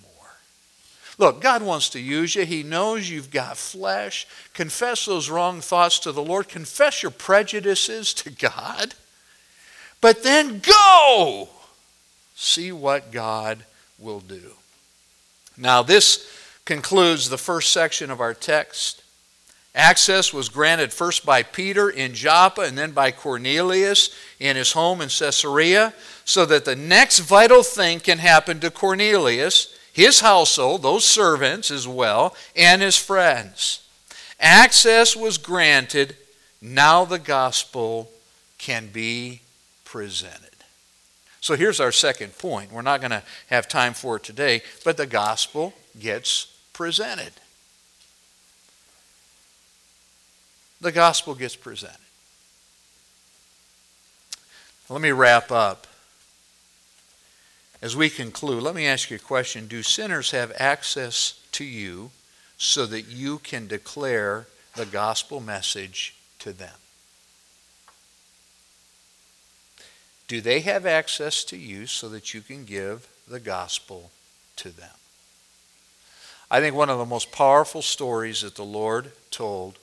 Look, 1.18 1.40
God 1.40 1.62
wants 1.62 1.90
to 1.90 2.00
use 2.00 2.34
you. 2.34 2.44
He 2.44 2.62
knows 2.62 3.08
you've 3.08 3.30
got 3.30 3.56
flesh. 3.56 4.26
Confess 4.54 5.06
those 5.06 5.30
wrong 5.30 5.60
thoughts 5.60 5.98
to 6.00 6.12
the 6.12 6.22
Lord. 6.22 6.48
Confess 6.48 7.02
your 7.02 7.12
prejudices 7.12 8.14
to 8.14 8.30
God. 8.30 8.94
But 10.00 10.22
then 10.22 10.60
go. 10.60 11.48
See 12.34 12.72
what 12.72 13.12
God 13.12 13.64
will 13.98 14.20
do. 14.20 14.52
Now, 15.56 15.82
this 15.82 16.28
concludes 16.64 17.28
the 17.28 17.38
first 17.38 17.72
section 17.72 18.10
of 18.10 18.20
our 18.20 18.34
text. 18.34 19.02
Access 19.74 20.32
was 20.32 20.48
granted 20.48 20.92
first 20.92 21.24
by 21.24 21.42
Peter 21.42 21.88
in 21.88 22.14
Joppa 22.14 22.62
and 22.62 22.76
then 22.76 22.92
by 22.92 23.10
Cornelius 23.10 24.14
in 24.38 24.56
his 24.56 24.72
home 24.72 25.00
in 25.00 25.08
Caesarea, 25.08 25.94
so 26.24 26.44
that 26.46 26.64
the 26.64 26.76
next 26.76 27.20
vital 27.20 27.62
thing 27.62 27.98
can 27.98 28.18
happen 28.18 28.60
to 28.60 28.70
Cornelius, 28.70 29.76
his 29.92 30.20
household, 30.20 30.82
those 30.82 31.04
servants 31.04 31.70
as 31.70 31.88
well, 31.88 32.36
and 32.54 32.82
his 32.82 32.96
friends. 32.96 33.86
Access 34.38 35.16
was 35.16 35.38
granted, 35.38 36.16
now 36.60 37.04
the 37.04 37.18
gospel 37.18 38.10
can 38.58 38.88
be 38.88 39.40
presented. 39.84 40.51
So 41.42 41.56
here's 41.56 41.80
our 41.80 41.92
second 41.92 42.38
point. 42.38 42.72
We're 42.72 42.80
not 42.80 43.00
going 43.00 43.10
to 43.10 43.22
have 43.48 43.68
time 43.68 43.92
for 43.92 44.16
it 44.16 44.22
today, 44.22 44.62
but 44.84 44.96
the 44.96 45.06
gospel 45.06 45.74
gets 45.98 46.46
presented. 46.72 47.32
the 50.82 50.92
gospel 50.92 51.34
gets 51.34 51.56
presented. 51.56 51.96
Let 54.90 55.00
me 55.00 55.12
wrap 55.12 55.50
up. 55.50 55.86
As 57.80 57.96
we 57.96 58.10
conclude, 58.10 58.62
let 58.62 58.74
me 58.74 58.86
ask 58.86 59.10
you 59.10 59.16
a 59.16 59.20
question 59.20 59.66
Do 59.66 59.82
sinners 59.82 60.32
have 60.32 60.52
access 60.58 61.40
to 61.52 61.64
you 61.64 62.10
so 62.58 62.84
that 62.86 63.02
you 63.02 63.38
can 63.38 63.66
declare 63.66 64.48
the 64.74 64.86
gospel 64.86 65.40
message 65.40 66.14
to 66.40 66.52
them? 66.52 66.81
Do 70.32 70.40
they 70.40 70.60
have 70.60 70.86
access 70.86 71.44
to 71.44 71.58
you 71.58 71.86
so 71.86 72.08
that 72.08 72.32
you 72.32 72.40
can 72.40 72.64
give 72.64 73.06
the 73.28 73.38
gospel 73.38 74.10
to 74.56 74.70
them? 74.70 74.96
I 76.50 76.58
think 76.58 76.74
one 76.74 76.88
of 76.88 76.96
the 76.96 77.04
most 77.04 77.32
powerful 77.32 77.82
stories 77.82 78.40
that 78.40 78.54
the 78.54 78.64
Lord 78.64 79.12
told 79.30 79.76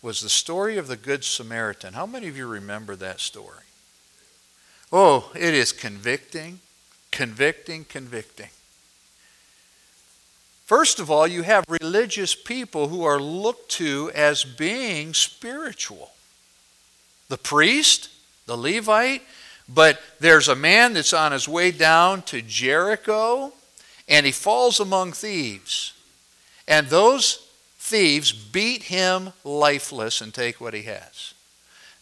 was 0.00 0.22
the 0.22 0.30
story 0.30 0.78
of 0.78 0.86
the 0.86 0.96
Good 0.96 1.24
Samaritan. 1.24 1.92
How 1.92 2.06
many 2.06 2.26
of 2.26 2.38
you 2.38 2.46
remember 2.46 2.96
that 2.96 3.20
story? 3.20 3.64
Oh, 4.90 5.30
it 5.34 5.52
is 5.52 5.72
convicting, 5.72 6.60
convicting, 7.10 7.84
convicting. 7.84 8.48
First 10.64 11.00
of 11.00 11.10
all, 11.10 11.26
you 11.26 11.42
have 11.42 11.66
religious 11.68 12.34
people 12.34 12.88
who 12.88 13.04
are 13.04 13.20
looked 13.20 13.70
to 13.72 14.10
as 14.14 14.42
being 14.42 15.12
spiritual. 15.12 16.12
The 17.28 17.36
priest, 17.36 18.08
the 18.46 18.56
Levite, 18.56 19.20
but 19.68 20.00
there's 20.20 20.48
a 20.48 20.56
man 20.56 20.92
that's 20.92 21.12
on 21.12 21.32
his 21.32 21.48
way 21.48 21.70
down 21.70 22.22
to 22.22 22.42
Jericho 22.42 23.52
and 24.08 24.26
he 24.26 24.32
falls 24.32 24.80
among 24.80 25.12
thieves. 25.12 25.94
And 26.68 26.88
those 26.88 27.48
thieves 27.78 28.32
beat 28.32 28.84
him 28.84 29.32
lifeless 29.44 30.20
and 30.20 30.32
take 30.32 30.60
what 30.60 30.74
he 30.74 30.82
has. 30.82 31.34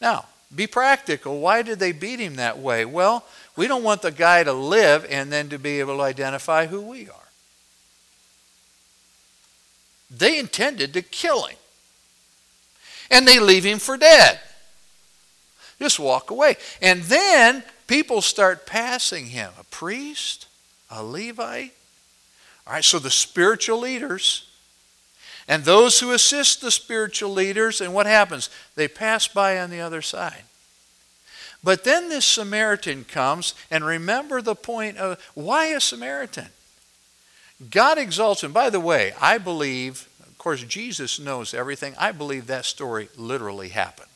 Now, 0.00 0.26
be 0.54 0.66
practical. 0.66 1.40
Why 1.40 1.62
did 1.62 1.78
they 1.78 1.92
beat 1.92 2.18
him 2.18 2.36
that 2.36 2.58
way? 2.58 2.84
Well, 2.84 3.24
we 3.56 3.68
don't 3.68 3.84
want 3.84 4.02
the 4.02 4.10
guy 4.10 4.42
to 4.42 4.52
live 4.52 5.06
and 5.08 5.30
then 5.32 5.48
to 5.50 5.58
be 5.58 5.80
able 5.80 5.98
to 5.98 6.02
identify 6.02 6.66
who 6.66 6.80
we 6.80 7.08
are. 7.08 7.14
They 10.10 10.38
intended 10.38 10.92
to 10.94 11.02
kill 11.02 11.44
him. 11.44 11.56
And 13.10 13.26
they 13.26 13.38
leave 13.38 13.64
him 13.64 13.78
for 13.78 13.96
dead. 13.96 14.40
Just 15.80 15.98
walk 15.98 16.30
away. 16.30 16.56
And 16.80 17.02
then 17.02 17.64
people 17.86 18.22
start 18.22 18.66
passing 18.66 19.26
him 19.26 19.50
a 19.58 19.64
priest, 19.64 20.46
a 20.90 21.02
Levite. 21.02 21.72
All 22.66 22.74
right, 22.74 22.84
so 22.84 22.98
the 22.98 23.10
spiritual 23.10 23.78
leaders 23.78 24.46
and 25.48 25.64
those 25.64 25.98
who 25.98 26.12
assist 26.12 26.60
the 26.60 26.70
spiritual 26.70 27.32
leaders, 27.32 27.80
and 27.80 27.92
what 27.92 28.06
happens? 28.06 28.50
They 28.76 28.86
pass 28.86 29.26
by 29.26 29.58
on 29.58 29.70
the 29.70 29.80
other 29.80 30.00
side. 30.00 30.44
But 31.64 31.82
then 31.82 32.08
this 32.08 32.24
Samaritan 32.24 33.04
comes, 33.04 33.54
and 33.68 33.84
remember 33.84 34.40
the 34.40 34.54
point 34.54 34.98
of 34.98 35.20
why 35.34 35.66
a 35.66 35.80
Samaritan? 35.80 36.46
God 37.68 37.98
exalts 37.98 38.44
him. 38.44 38.52
By 38.52 38.70
the 38.70 38.78
way, 38.78 39.12
I 39.20 39.38
believe, 39.38 40.08
of 40.22 40.38
course, 40.38 40.62
Jesus 40.62 41.18
knows 41.18 41.52
everything. 41.52 41.94
I 41.98 42.12
believe 42.12 42.46
that 42.46 42.64
story 42.64 43.08
literally 43.16 43.70
happened. 43.70 44.09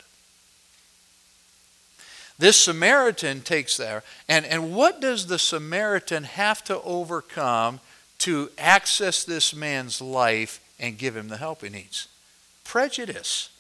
This 2.39 2.57
Samaritan 2.59 3.43
takes 3.43 3.77
there, 3.77 4.03
and, 4.29 4.45
and 4.45 4.75
what 4.75 5.01
does 5.01 5.27
the 5.27 5.39
Samaritan 5.39 6.25
have 6.25 6.65
to 6.65 6.81
overcome 6.83 7.81
to 8.19 8.51
access 8.59 9.25
this 9.25 9.55
man's 9.55 10.01
life 10.01 10.61
and 10.81 10.99
give 10.99 11.17
him 11.17 11.29
the 11.29 11.37
help 11.37 11.63
he 11.63 11.69
needs. 11.69 12.09
Prejudice. 12.65 13.51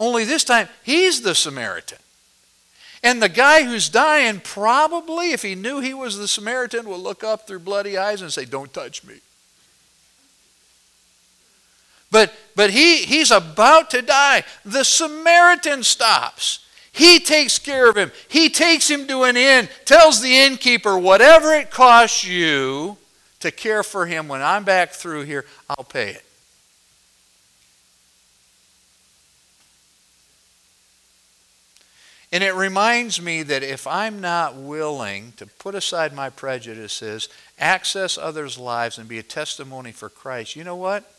Only 0.00 0.24
this 0.24 0.44
time, 0.44 0.68
he's 0.82 1.22
the 1.22 1.34
Samaritan. 1.34 1.98
And 3.02 3.22
the 3.22 3.28
guy 3.28 3.64
who's 3.64 3.88
dying, 3.88 4.40
probably, 4.40 5.32
if 5.32 5.42
he 5.42 5.54
knew 5.54 5.80
he 5.80 5.94
was 5.94 6.16
the 6.16 6.26
Samaritan, 6.26 6.88
will 6.88 6.98
look 6.98 7.22
up 7.22 7.46
through 7.46 7.60
bloody 7.60 7.96
eyes 7.98 8.22
and 8.22 8.32
say, 8.32 8.44
Don't 8.44 8.72
touch 8.72 9.04
me. 9.04 9.16
But, 12.10 12.32
but 12.56 12.70
he, 12.70 13.04
he's 13.04 13.30
about 13.30 13.90
to 13.90 14.02
die. 14.02 14.44
The 14.64 14.84
Samaritan 14.84 15.82
stops. 15.82 16.63
He 16.94 17.18
takes 17.18 17.58
care 17.58 17.90
of 17.90 17.96
him. 17.96 18.12
He 18.28 18.48
takes 18.48 18.88
him 18.88 19.08
to 19.08 19.24
an 19.24 19.36
inn, 19.36 19.68
tells 19.84 20.20
the 20.20 20.32
innkeeper, 20.32 20.96
whatever 20.96 21.52
it 21.52 21.72
costs 21.72 22.24
you 22.24 22.96
to 23.40 23.50
care 23.50 23.82
for 23.82 24.06
him 24.06 24.28
when 24.28 24.40
I'm 24.40 24.62
back 24.62 24.92
through 24.92 25.24
here, 25.24 25.44
I'll 25.68 25.82
pay 25.82 26.10
it. 26.10 26.24
And 32.30 32.44
it 32.44 32.54
reminds 32.54 33.20
me 33.20 33.42
that 33.42 33.64
if 33.64 33.88
I'm 33.88 34.20
not 34.20 34.54
willing 34.54 35.32
to 35.36 35.46
put 35.46 35.74
aside 35.74 36.12
my 36.12 36.30
prejudices, 36.30 37.28
access 37.58 38.16
others' 38.16 38.56
lives, 38.56 38.98
and 38.98 39.08
be 39.08 39.18
a 39.18 39.24
testimony 39.24 39.90
for 39.90 40.08
Christ, 40.08 40.54
you 40.54 40.62
know 40.62 40.76
what? 40.76 41.12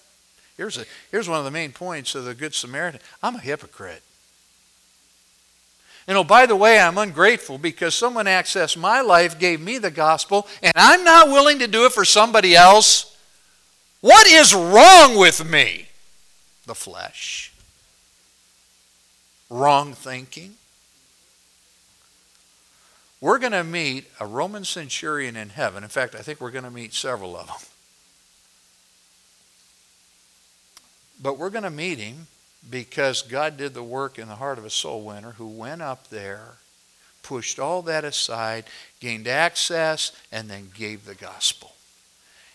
Here's, 0.55 0.77
a, 0.77 0.85
here's 1.11 1.27
one 1.27 1.39
of 1.39 1.45
the 1.45 1.51
main 1.51 1.73
points 1.73 2.15
of 2.15 2.23
the 2.23 2.33
Good 2.33 2.55
Samaritan 2.55 3.01
I'm 3.21 3.35
a 3.35 3.39
hypocrite. 3.39 4.03
And 6.07 6.17
oh, 6.17 6.23
by 6.23 6.45
the 6.45 6.55
way, 6.55 6.79
I'm 6.79 6.97
ungrateful 6.97 7.57
because 7.57 7.95
someone 7.95 8.25
accessed 8.27 8.77
my 8.77 9.01
life, 9.01 9.39
gave 9.39 9.59
me 9.59 9.79
the 9.79 9.89
gospel, 9.89 10.47
and 10.61 10.73
I'm 10.75 11.03
not 11.03 11.29
willing 11.29 11.59
to 11.59 11.67
do 11.67 11.85
it 11.85 11.93
for 11.93 12.05
somebody 12.05 12.55
else. 12.55 13.17
What 14.01 14.27
is 14.27 14.53
wrong 14.53 15.17
with 15.17 15.43
me? 15.49 15.87
The 16.67 16.75
flesh. 16.75 17.51
Wrong 19.49 19.93
thinking 19.93 20.55
we're 23.25 23.39
going 23.39 23.53
to 23.53 23.63
meet 23.63 24.05
a 24.19 24.27
Roman 24.27 24.63
centurion 24.63 25.35
in 25.35 25.49
heaven. 25.49 25.83
In 25.83 25.89
fact, 25.89 26.13
I 26.13 26.19
think 26.19 26.39
we're 26.39 26.51
going 26.51 26.63
to 26.63 26.69
meet 26.69 26.93
several 26.93 27.35
of 27.35 27.47
them. 27.47 27.55
But 31.19 31.39
we're 31.39 31.49
going 31.49 31.63
to 31.63 31.71
meet 31.71 31.97
him 31.97 32.27
because 32.69 33.21
God 33.21 33.57
did 33.57 33.73
the 33.73 33.83
work 33.83 34.17
in 34.17 34.27
the 34.27 34.35
heart 34.35 34.57
of 34.57 34.65
a 34.65 34.69
soul 34.69 35.03
winner 35.03 35.31
who 35.31 35.47
went 35.47 35.81
up 35.81 36.09
there, 36.09 36.55
pushed 37.23 37.59
all 37.59 37.81
that 37.83 38.03
aside, 38.03 38.65
gained 38.99 39.27
access, 39.27 40.11
and 40.31 40.49
then 40.49 40.71
gave 40.75 41.05
the 41.05 41.15
gospel. 41.15 41.73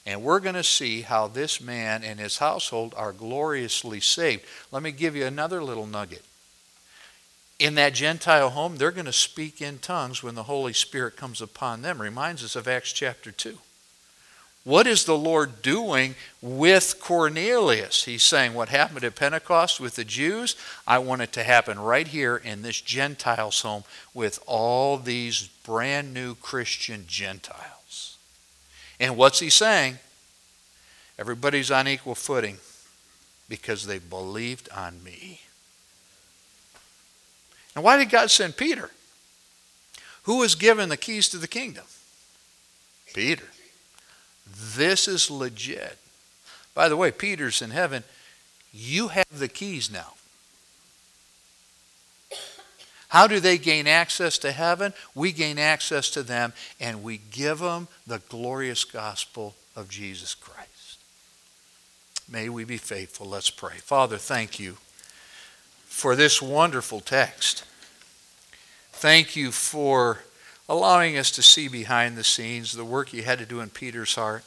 And 0.07 0.23
we're 0.23 0.41
going 0.41 0.55
to 0.55 0.65
see 0.65 1.03
how 1.03 1.29
this 1.29 1.61
man 1.61 2.03
and 2.03 2.19
his 2.19 2.39
household 2.39 2.95
are 2.97 3.13
gloriously 3.13 4.01
saved. 4.01 4.45
Let 4.73 4.83
me 4.83 4.93
give 4.93 5.15
you 5.15 5.27
another 5.27 5.63
little 5.63 5.87
nugget 5.87 6.25
in 7.61 7.75
that 7.75 7.93
Gentile 7.93 8.51
home, 8.51 8.77
they're 8.77 8.91
going 8.91 9.05
to 9.05 9.13
speak 9.13 9.61
in 9.61 9.79
tongues 9.79 10.23
when 10.23 10.35
the 10.35 10.45
Holy 10.45 10.73
Spirit 10.73 11.15
comes 11.17 11.43
upon 11.43 11.83
them. 11.83 12.01
Reminds 12.01 12.43
us 12.43 12.57
of 12.57 12.67
Acts 12.67 12.91
chapter 12.91 13.31
2. 13.31 13.59
What 14.65 14.87
is 14.87 15.05
the 15.05 15.17
Lord 15.17 15.63
doing 15.63 16.15
with 16.43 17.01
Cornelius? 17.01 18.05
He's 18.05 18.23
saying, 18.23 18.53
What 18.53 18.69
happened 18.69 19.05
at 19.05 19.17
Pentecost 19.17 19.81
with 19.81 19.97
the 19.97 20.05
Jews, 20.05 20.55
I 20.87 20.99
want 20.99 21.23
it 21.23 21.33
to 21.33 21.43
happen 21.43 21.79
right 21.79 22.07
here 22.07 22.37
in 22.37 22.61
this 22.61 22.81
Gentiles' 22.81 23.63
home 23.63 23.85
with 24.13 24.39
all 24.47 24.99
these 24.99 25.49
brand 25.65 26.13
new 26.13 26.35
Christian 26.35 27.05
Gentiles. 27.09 28.19
And 28.99 29.17
what's 29.17 29.41
he 29.41 29.49
saying? 29.49 29.99
Everybody's 31.19 31.71
on 31.71 31.89
equal 31.89 32.15
footing 32.15 32.59
because 33.49 33.87
they 33.87 33.99
believed 33.99 34.69
on 34.77 35.03
me. 35.03 35.41
And 37.75 37.83
why 37.83 37.97
did 37.97 38.11
God 38.11 38.31
send 38.31 38.59
Peter? 38.59 38.91
Who 40.25 40.39
was 40.39 40.55
given 40.55 40.91
the 40.91 40.99
keys 40.99 41.31
to 41.31 41.39
the 41.39 41.49
kingdom? 41.49 41.85
Peter. 43.15 43.47
This 44.53 45.09
is 45.09 45.31
legit. 45.31 45.99
By 46.75 46.89
the 46.89 46.97
way, 46.97 47.11
Peter's 47.11 47.63
in 47.63 47.71
heaven. 47.71 48.05
You 48.73 49.09
have 49.09 49.39
the 49.39 49.49
keys 49.49 49.91
now. 49.91 50.15
How 53.09 53.27
do 53.27 53.41
they 53.41 53.59
gain 53.59 53.89
access 53.89 54.39
to 54.39 54.53
heaven? 54.53 54.93
We 55.17 55.33
gain 55.33 55.59
access 55.59 56.11
to 56.11 56.23
them 56.23 56.53
and 56.79 57.03
we 57.03 57.19
give 57.19 57.59
them 57.59 57.89
the 58.07 58.21
glorious 58.29 58.85
gospel 58.85 59.57
of 59.75 59.89
Jesus 59.89 60.35
Christ. 60.35 60.99
May 62.31 62.49
we 62.49 62.63
be 62.63 62.77
faithful. 62.77 63.27
Let's 63.27 63.51
pray. 63.51 63.79
Father, 63.79 64.17
thank 64.17 64.61
you 64.61 64.77
for 65.87 66.15
this 66.15 66.41
wonderful 66.41 67.01
text. 67.01 67.65
Thank 68.93 69.35
you 69.35 69.51
for 69.51 70.21
allowing 70.71 71.19
us 71.19 71.33
to 71.33 71.43
see 71.43 71.67
behind 71.67 72.17
the 72.17 72.23
scenes 72.23 72.73
the 72.73 72.85
work 72.85 73.13
you 73.13 73.25
had 73.25 73.41
to 73.41 73.45
do 73.45 73.59
in 73.59 73.69
Peter's 73.69 74.15
heart. 74.15 74.45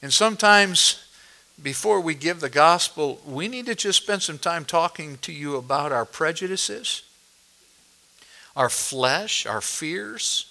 And 0.00 0.12
sometimes, 0.12 1.04
before 1.60 2.00
we 2.00 2.14
give 2.14 2.38
the 2.38 2.48
gospel, 2.48 3.20
we 3.26 3.48
need 3.48 3.66
to 3.66 3.74
just 3.74 4.00
spend 4.00 4.22
some 4.22 4.38
time 4.38 4.64
talking 4.64 5.18
to 5.22 5.32
you 5.32 5.56
about 5.56 5.90
our 5.90 6.04
prejudices, 6.04 7.02
our 8.54 8.68
flesh, 8.68 9.46
our 9.46 9.60
fears. 9.60 10.46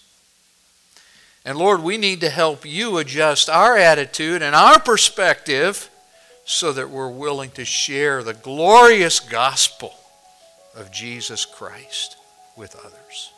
And 1.46 1.58
Lord, 1.58 1.82
we 1.82 1.98
need 1.98 2.20
to 2.20 2.30
help 2.30 2.66
you 2.66 2.98
adjust 2.98 3.50
our 3.50 3.78
attitude 3.78 4.42
and 4.42 4.54
our 4.54 4.78
perspective 4.78 5.90
so 6.44 6.74
that 6.74 6.90
we're 6.90 7.10
willing 7.10 7.52
to 7.52 7.64
share 7.64 8.24
the 8.24 8.34
glorious 8.34 9.22
gospel 9.22 9.94
of 10.76 10.92
Jesus 10.92 11.46
Christ 11.46 12.18
with 12.58 12.76
others. 12.76 13.33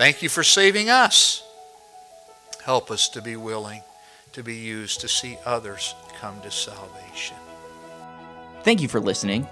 Thank 0.00 0.22
you 0.22 0.30
for 0.30 0.42
saving 0.42 0.88
us. 0.88 1.42
Help 2.64 2.90
us 2.90 3.06
to 3.10 3.20
be 3.20 3.36
willing 3.36 3.82
to 4.32 4.42
be 4.42 4.54
used 4.54 5.02
to 5.02 5.08
see 5.08 5.36
others 5.44 5.94
come 6.18 6.40
to 6.40 6.50
salvation. 6.50 7.36
Thank 8.62 8.80
you 8.80 8.88
for 8.88 8.98
listening. 8.98 9.46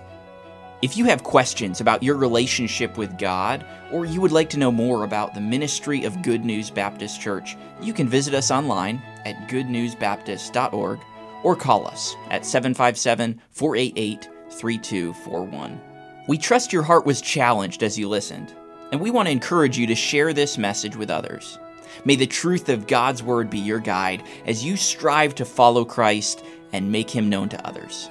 If 0.80 0.96
you 0.96 1.04
have 1.04 1.22
questions 1.22 1.82
about 1.82 2.02
your 2.02 2.16
relationship 2.16 2.96
with 2.96 3.18
God, 3.18 3.66
or 3.92 4.06
you 4.06 4.22
would 4.22 4.32
like 4.32 4.48
to 4.48 4.58
know 4.58 4.72
more 4.72 5.04
about 5.04 5.34
the 5.34 5.40
ministry 5.42 6.04
of 6.04 6.22
Good 6.22 6.46
News 6.46 6.70
Baptist 6.70 7.20
Church, 7.20 7.54
you 7.82 7.92
can 7.92 8.08
visit 8.08 8.32
us 8.32 8.50
online 8.50 9.02
at 9.26 9.50
goodnewsbaptist.org 9.50 10.98
or 11.44 11.56
call 11.56 11.86
us 11.86 12.14
at 12.30 12.46
757 12.46 13.38
488 13.50 14.30
3241. 14.50 15.78
We 16.26 16.38
trust 16.38 16.72
your 16.72 16.84
heart 16.84 17.04
was 17.04 17.20
challenged 17.20 17.82
as 17.82 17.98
you 17.98 18.08
listened, 18.08 18.54
and 18.92 19.00
we 19.00 19.10
want 19.10 19.26
to 19.26 19.32
encourage 19.32 19.78
you 19.78 19.86
to 19.86 19.94
share 19.94 20.32
this 20.32 20.58
message 20.58 20.96
with 20.96 21.10
others. 21.10 21.58
May 22.04 22.16
the 22.16 22.26
truth 22.26 22.68
of 22.68 22.86
God's 22.86 23.22
Word 23.22 23.50
be 23.50 23.58
your 23.58 23.80
guide 23.80 24.22
as 24.46 24.64
you 24.64 24.76
strive 24.76 25.34
to 25.36 25.44
follow 25.44 25.84
Christ 25.84 26.44
and 26.72 26.92
make 26.92 27.10
Him 27.10 27.28
known 27.28 27.48
to 27.50 27.66
others. 27.66 28.10